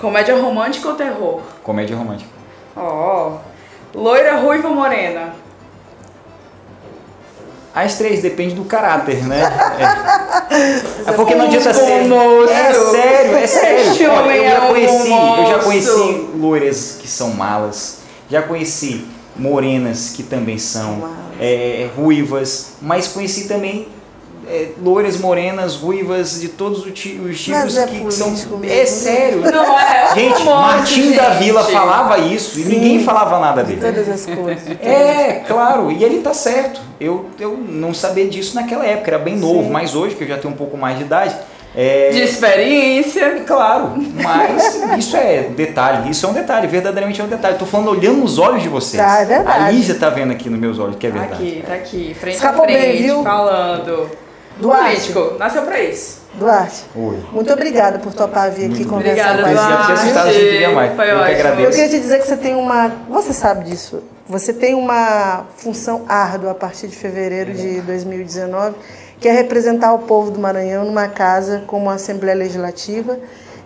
[0.01, 1.41] Comédia romântica ou terror?
[1.63, 2.29] comédia romântica.
[2.75, 3.37] Ó.
[3.93, 5.35] Loira, ruiva ou morena?
[7.73, 9.41] As três, depende do caráter, né?
[11.05, 12.05] É, É porque não adianta ser.
[12.07, 12.51] moço.
[12.51, 14.11] É sério, é sério.
[14.11, 17.99] Olha, eu é já um conheci, eu já conheci loiras que são malas,
[18.29, 19.05] já conheci
[19.37, 23.87] morenas que também são é, ruivas, mas conheci também
[24.51, 28.29] é, loiras, morenas, ruivas de todos os ti- os tipos Mas é que são.
[28.31, 28.85] mesmo, É né?
[28.85, 29.41] sério.
[29.41, 30.11] Não é?
[30.13, 31.71] Gente, Um Martim da Vila gente.
[31.71, 32.69] falava isso e Sim.
[32.69, 33.79] ninguém falava nada dele.
[33.81, 34.61] Todas as cores.
[34.81, 36.81] É, claro, e ele tá certo.
[36.99, 39.69] Eu, eu não sabia disso naquela época, era bem novo, Sim.
[39.71, 41.35] mas hoje, que eu já tenho um pouco mais de idade,
[41.73, 42.09] é.
[42.11, 43.43] De experiência.
[43.47, 47.57] Claro, mas isso é detalhe, isso é um detalhe, verdadeiramente é um detalhe.
[47.57, 49.01] Tô falando olhando nos olhos de vocês.
[49.01, 49.63] Tá, é verdade.
[49.63, 51.33] A Lígia tá vendo aqui nos meus olhos que é verdade.
[51.33, 52.13] Aqui, tá aqui.
[52.19, 53.23] Frente Escapou a frente, bem, viu?
[53.23, 54.09] falando.
[54.57, 55.11] Duarte.
[55.13, 56.21] Político, nasceu pra isso.
[56.33, 57.19] Duarte, Oi.
[57.33, 59.85] muito obrigada por topar vir aqui conversar Obrigada, com a gente.
[59.85, 60.95] que assustado, a gente queria mais.
[60.95, 61.35] Foi Eu que ótimo.
[61.35, 61.61] agradeço.
[61.61, 62.91] Eu queria te dizer que você tem uma.
[63.09, 64.01] Você sabe disso.
[64.27, 68.75] Você tem uma função árdua a partir de fevereiro de 2019,
[69.19, 73.19] que é representar o povo do Maranhão numa casa como a Assembleia Legislativa,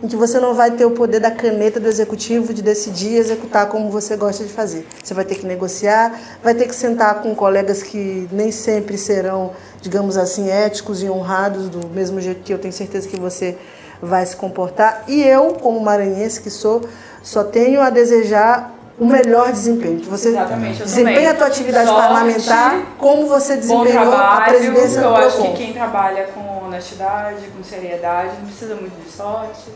[0.06, 3.18] em que você não vai ter o poder da caneta do executivo de decidir e
[3.18, 4.88] executar como você gosta de fazer.
[5.04, 9.52] Você vai ter que negociar, vai ter que sentar com colegas que nem sempre serão,
[9.82, 13.58] digamos assim, éticos e honrados, do mesmo jeito que eu tenho certeza que você
[14.00, 15.04] vai se comportar.
[15.08, 16.82] E eu, como maranhense que sou,
[17.24, 20.00] só tenho a desejar o melhor desempenho.
[20.00, 21.28] Que você também.
[21.28, 24.54] a tua atividade Sorte, parlamentar como você desempenhou a trabalho.
[24.54, 29.12] presidência do Eu acho que quem trabalha com honestidade, com seriedade, não precisa muito de
[29.12, 29.72] sorte.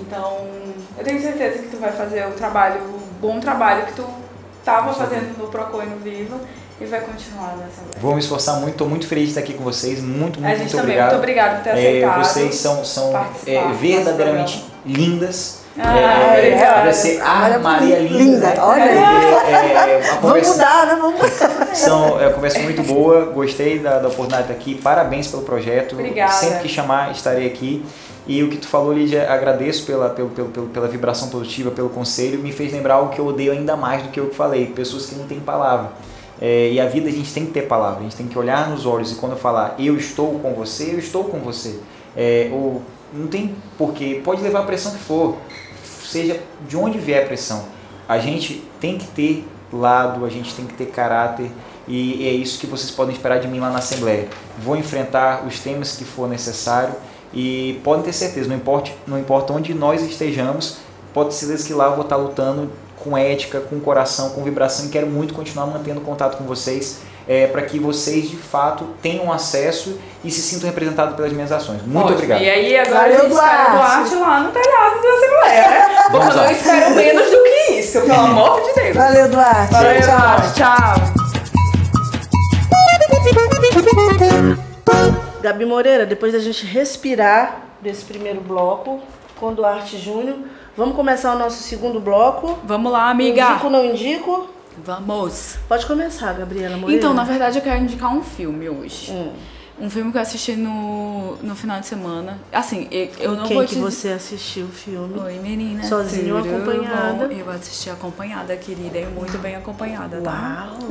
[0.00, 0.38] Então,
[0.98, 4.04] eu tenho certeza que tu vai fazer o trabalho, o bom trabalho que tu
[4.58, 6.36] estava fazendo no Procon e no Viva
[6.80, 7.98] e vai continuar nessa vida.
[8.00, 10.00] Vou me esforçar muito, tô muito feliz de estar aqui com vocês.
[10.00, 11.10] Muito, muito, A gente muito também, obrigado.
[11.10, 11.72] muito obrigado por ter É,
[12.04, 12.24] aceitado.
[12.24, 15.62] vocês são, são é, verdadeiramente lindas.
[15.78, 16.92] Ah, é, obrigada.
[16.92, 18.16] Você, ah, Olha, Maria linda.
[18.16, 18.54] linda, né?
[18.60, 18.82] olha.
[18.82, 18.92] É,
[19.50, 20.96] é, a Vamos mudar, né?
[21.00, 21.74] Vamos mudar.
[21.74, 25.42] São, é uma conversa muito boa, gostei da, da oportunidade de estar aqui, parabéns pelo
[25.42, 25.94] projeto.
[25.94, 26.32] Obrigada.
[26.32, 27.84] Sempre que chamar, estarei aqui.
[28.26, 32.38] E o que tu falou, Lídia, agradeço pela, pelo, pelo, pela vibração positiva, pelo conselho,
[32.38, 35.14] me fez lembrar algo que eu odeio ainda mais do que eu falei, pessoas que
[35.14, 35.92] não têm palavra.
[36.40, 38.68] É, e a vida a gente tem que ter palavra, a gente tem que olhar
[38.68, 41.78] nos olhos e quando eu falar eu estou com você, eu estou com você.
[42.16, 45.36] É, ou, não tem porquê, pode levar a pressão que for,
[45.84, 47.64] seja de onde vier a pressão.
[48.08, 51.50] A gente tem que ter lado, a gente tem que ter caráter
[51.86, 54.28] e é isso que vocês podem esperar de mim lá na Assembleia.
[54.58, 56.94] Vou enfrentar os temas que for necessário
[57.34, 60.78] E podem ter certeza, não importa, não importa onde nós estejamos,
[61.12, 62.70] pode ter certeza que lá eu vou estar lutando
[63.02, 67.46] com ética, com coração, com vibração e quero muito continuar mantendo contato com vocês é,
[67.46, 71.80] para que vocês de fato tenham acesso e se sintam representados pelas minhas ações.
[71.82, 72.14] Muito Ótimo.
[72.14, 72.42] obrigado.
[72.42, 74.14] E aí agora Valeu, a gente espera o Duarte.
[74.14, 75.86] Lá no telhado da Assembleia, né?
[76.10, 78.96] Porque eu não espero menos do que isso, pelo amor de Deus.
[78.96, 79.72] Valeu, Duarte.
[79.72, 80.18] Valeu, Tchau.
[80.18, 80.54] Duarte.
[84.94, 85.23] Tchau.
[85.44, 89.02] Gabi Moreira, depois da gente respirar desse primeiro bloco
[89.36, 90.38] com Duarte Júnior,
[90.74, 92.58] vamos começar o nosso segundo bloco.
[92.64, 93.50] Vamos lá, amiga.
[93.50, 94.48] Indico não indico?
[94.78, 95.58] Vamos.
[95.68, 96.98] Pode começar, Gabriela Moreira.
[96.98, 99.12] Então, na verdade, eu quero indicar um filme hoje.
[99.12, 99.34] Hum.
[99.78, 102.38] Um filme que eu assisti no, no final de semana.
[102.52, 105.18] Assim, eu, eu não Quem vou que te você assistiu o filme?
[105.18, 105.82] Oi, menina.
[105.82, 107.24] Sozinha ou acompanhada?
[107.32, 110.68] Eu assisti acompanhada, querida, e muito bem acompanhada, tá?
[110.80, 110.88] Uau!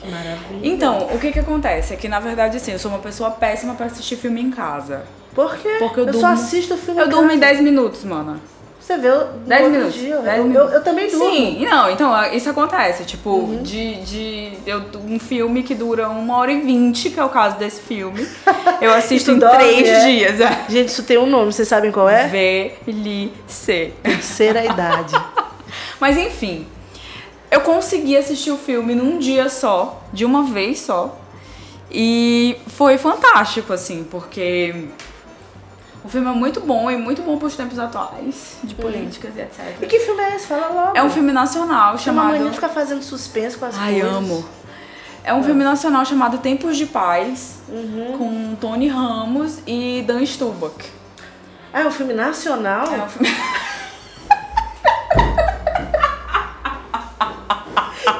[0.00, 0.60] Que maravilha.
[0.62, 1.92] Então, o que que acontece?
[1.92, 5.04] É que, na verdade, assim, eu sou uma pessoa péssima pra assistir filme em casa.
[5.34, 5.76] Por quê?
[5.78, 7.52] Porque eu só durmo- assisto o filme Eu durmo em casa.
[7.52, 8.40] 10 minutos, mana.
[8.86, 10.00] Você vê no 10 outro minutos.
[10.00, 10.16] dia.
[10.18, 10.68] 10 eu, minutos.
[10.70, 11.24] eu, eu também durmo.
[11.28, 13.04] Sim, não, então, isso acontece.
[13.04, 13.60] Tipo, Uhum.
[13.60, 17.56] de, de eu, um filme que dura uma hora e vinte, que é o caso
[17.58, 18.24] desse filme,
[18.80, 20.06] eu assisto em dorme, três é?
[20.06, 20.40] dias.
[20.40, 20.64] É.
[20.68, 22.28] Gente, isso tem um nome, vocês sabem qual é?
[22.28, 23.92] Velhice.
[24.04, 25.14] Terceira idade.
[25.98, 26.64] Mas enfim,
[27.50, 31.18] eu consegui assistir o filme num dia só, de uma vez só.
[31.90, 34.74] E foi fantástico, assim, porque
[36.06, 39.58] o filme é muito bom e muito bom pros tempos atuais, de políticas e etc.
[39.82, 40.46] E que filme é esse?
[40.46, 40.96] Fala logo.
[40.96, 42.32] É um filme nacional Chama chamado.
[42.34, 44.12] mania de ficar fazendo suspense com as Ai, coisas.
[44.16, 44.48] amo.
[45.24, 48.14] É um filme nacional chamado Tempos de Paz, Uhum.
[48.16, 50.92] com Tony Ramos e Dan Stubach.
[51.72, 52.86] Ah, é um filme nacional?
[52.86, 53.28] É um filme...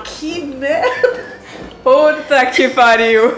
[0.04, 1.36] Que merda!
[1.84, 3.36] Puta que pariu!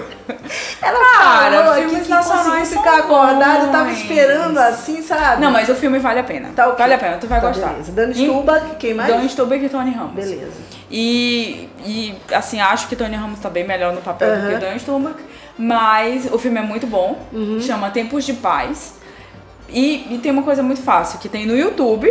[0.82, 5.42] Ela Cara, falou aqui filmes que conseguiu nacionais ficar acordada, eu tava esperando assim, sabe?
[5.42, 6.50] Não, mas o filme vale a pena.
[6.54, 6.78] Tá ok.
[6.78, 7.68] Vale a pena, tu vai Tá, gostar.
[7.68, 7.92] beleza.
[7.92, 9.08] Dani Stubach, quem mais?
[9.14, 10.14] Dan Stubach e Tony Ramos.
[10.14, 10.52] Beleza.
[10.90, 14.56] E, e, assim, acho que Tony Ramos tá bem melhor no papel do que Aham.
[14.56, 15.16] o Dan Stubach.
[15.58, 17.18] Mas o filme é muito bom.
[17.32, 17.60] Uhum.
[17.60, 18.94] Chama Tempos de Paz.
[19.68, 22.10] E, e tem uma coisa muito fácil, que tem no YouTube,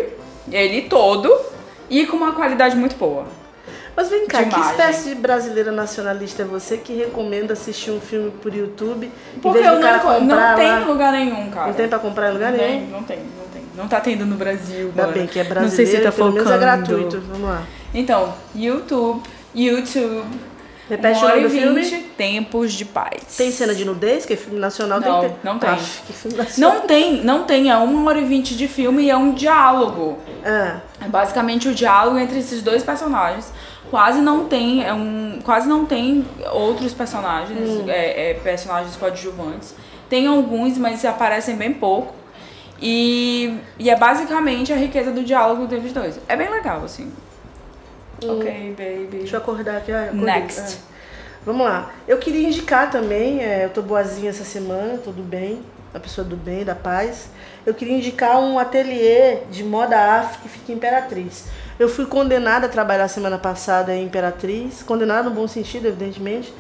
[0.52, 1.34] ele todo,
[1.90, 3.26] e com uma qualidade muito boa.
[3.98, 8.30] Mas vem cá, que espécie de brasileira nacionalista é você que recomenda assistir um filme
[8.30, 10.80] por YouTube Porque eu não, comprar não tem lá?
[10.86, 11.68] lugar nenhum, cara.
[11.68, 12.80] Não tem pra comprar em lugar não nenhum?
[12.80, 13.62] tem, não tem, não tem.
[13.76, 16.32] Não tá tendo no Brasil, Ainda bem que é Não brasileiro, sei se tá pelo
[16.32, 16.62] menos é focando.
[16.86, 17.22] gratuito.
[17.28, 17.64] Vamos lá.
[17.94, 19.24] Então, YouTube,
[19.56, 20.26] YouTube.
[20.90, 21.82] Repete o nome e do filme.
[21.82, 23.36] vinte, Tempos de Paz.
[23.36, 25.42] Tem cena de nudez, que é filme nacional Não, tem que ter.
[25.44, 25.70] não tem.
[25.70, 26.74] Aff, que filme nacional.
[26.76, 27.70] Não tem, não tem.
[27.70, 30.18] É uma hora e vinte de filme e é um diálogo.
[30.46, 33.52] Ah, É basicamente o diálogo entre esses dois personagens.
[33.90, 37.86] Quase não tem, é um, quase não tem outros personagens, Hum.
[37.88, 39.74] é, é, personagens coadjuvantes.
[40.10, 42.14] Tem alguns, mas aparecem bem pouco.
[42.82, 46.20] E, e é basicamente a riqueza do diálogo deles dois.
[46.28, 47.12] É bem legal, assim.
[48.24, 49.18] Ok, baby.
[49.18, 49.92] deixa eu acordar aqui.
[49.92, 50.10] ah.
[50.14, 50.80] Next.
[50.80, 50.88] Ah.
[51.46, 51.92] Vamos lá.
[52.08, 55.62] Eu queria indicar também, é, eu tô boazinha essa semana, tudo bem,
[55.94, 57.30] uma pessoa do bem, da paz.
[57.66, 61.46] Eu queria indicar um ateliê de moda afro que fica em Imperatriz.
[61.80, 66.52] Eu fui condenada a trabalhar semana passada em Imperatriz, condenada no bom sentido, evidentemente.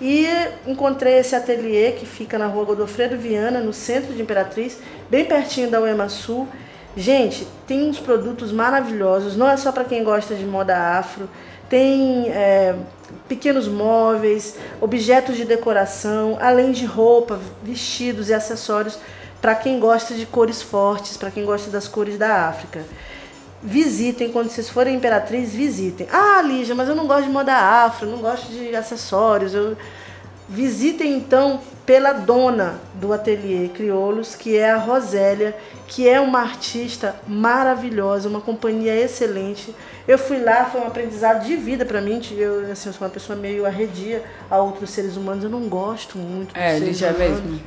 [0.00, 0.26] E
[0.66, 5.70] encontrei esse ateliê que fica na rua Godofredo Viana, no centro de Imperatriz, bem pertinho
[5.70, 6.48] da UEMA Sul.
[6.96, 11.28] Gente, tem uns produtos maravilhosos, não é só para quem gosta de moda afro.
[11.68, 12.74] Tem é,
[13.28, 18.98] pequenos móveis, objetos de decoração, além de roupa, vestidos e acessórios
[19.40, 22.84] para quem gosta de cores fortes, para quem gosta das cores da África.
[23.64, 26.06] Visitem, quando vocês forem Imperatriz, visitem.
[26.12, 29.54] Ah, Lígia, mas eu não gosto de moda afro, não gosto de acessórios.
[29.54, 29.74] Eu...
[30.46, 35.56] Visitem então pela dona do ateliê Crioulos, que é a Rosélia,
[35.86, 39.74] que é uma artista maravilhosa, uma companhia excelente.
[40.06, 42.20] Eu fui lá, foi um aprendizado de vida para mim.
[42.32, 46.18] Eu, assim, eu sou uma pessoa meio arredia a outros seres humanos, eu não gosto
[46.18, 47.60] muito É, Lígia, é mesmo.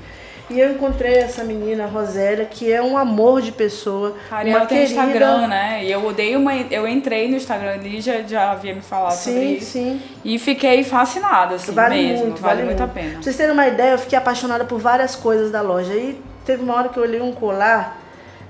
[0.49, 4.15] E eu encontrei essa menina, Rosélia, que é um amor de pessoa.
[4.29, 5.01] Cara, e uma ela tem querida.
[5.01, 5.83] Instagram, né?
[5.83, 6.55] E eu odeio uma.
[6.55, 9.71] Eu entrei no Instagram ali, já, já havia me falado sobre Sim, isso.
[9.71, 10.01] sim.
[10.23, 12.25] E fiquei fascinada, assim, Vale mesmo.
[12.27, 13.11] muito, vale, vale muito a pena.
[13.13, 15.91] Pra vocês terem uma ideia, eu fiquei apaixonada por várias coisas da loja.
[15.91, 17.99] Aí teve uma hora que eu olhei um colar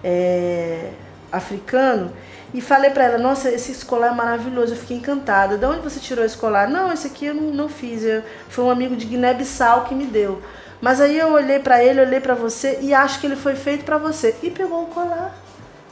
[0.04, 0.90] é,
[1.32, 2.14] africano
[2.54, 5.58] e falei pra ela, nossa, esse colar é maravilhoso, eu fiquei encantada.
[5.58, 6.70] De onde você tirou esse colar?
[6.70, 10.06] Não, esse aqui eu não, não fiz, eu, foi um amigo de Guiné-Bissau que me
[10.06, 10.42] deu.
[10.82, 13.84] Mas aí eu olhei pra ele, olhei pra você e acho que ele foi feito
[13.84, 14.36] pra você.
[14.44, 15.36] E pegou o colar,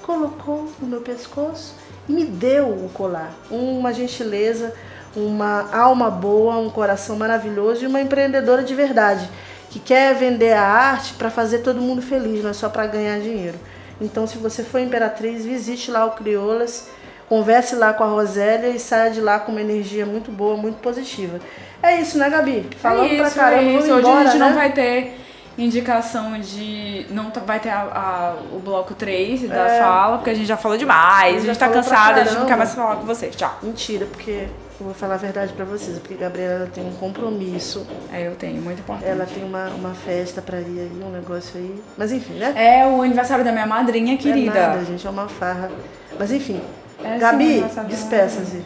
[0.01, 1.75] colocou no meu pescoço
[2.07, 3.33] e me deu o colar.
[3.49, 4.73] Uma gentileza,
[5.15, 9.29] uma alma boa, um coração maravilhoso e uma empreendedora de verdade.
[9.75, 13.19] que quer vender a arte para fazer todo mundo feliz, não é só para ganhar
[13.19, 13.59] dinheiro.
[13.99, 16.87] Então, se você for Imperatriz, visite lá o Crioulas,
[17.27, 20.77] converse lá com a Rosélia e saia de lá com uma energia muito boa, muito
[20.77, 21.41] positiva.
[21.87, 22.67] É isso, né, Gabi?
[22.81, 23.91] Falando é isso, pra caramba, é isso.
[23.91, 24.47] Hoje embora, a gente né?
[24.47, 25.19] não vai ter
[25.57, 27.05] indicação de.
[27.09, 29.79] Não vai ter a- a- o bloco 3 da É.
[29.79, 32.57] fala, porque a gente já falou demais, a gente tá cansada, a gente não quer
[32.57, 33.35] mais falar com vocês.
[33.35, 33.57] Tchau.
[33.63, 34.47] Mentira, porque
[34.79, 38.27] eu vou falar a verdade pra vocês, porque a Gabriela ela tem um compromisso, É,
[38.27, 39.07] eu tenho, muito importante.
[39.09, 41.81] ela tem uma, uma festa pra ir aí, um negócio aí.
[41.97, 42.53] Mas enfim, né?
[42.55, 44.57] É o aniversário da minha madrinha Não querida.
[44.57, 45.71] É nada, gente, é uma farra.
[46.19, 46.59] Mas enfim,
[47.03, 48.61] É, Gabi, despeça-se.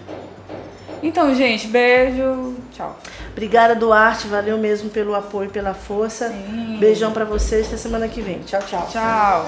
[1.02, 2.56] Então, gente, beijo.
[2.72, 2.98] Tchau.
[3.32, 6.30] Obrigada, Duarte, valeu mesmo pelo apoio, pela força.
[6.30, 6.78] Sim.
[6.80, 8.40] Beijão pra vocês, até semana que vem.
[8.40, 8.88] Tchau, tchau.
[8.92, 9.46] Tchau.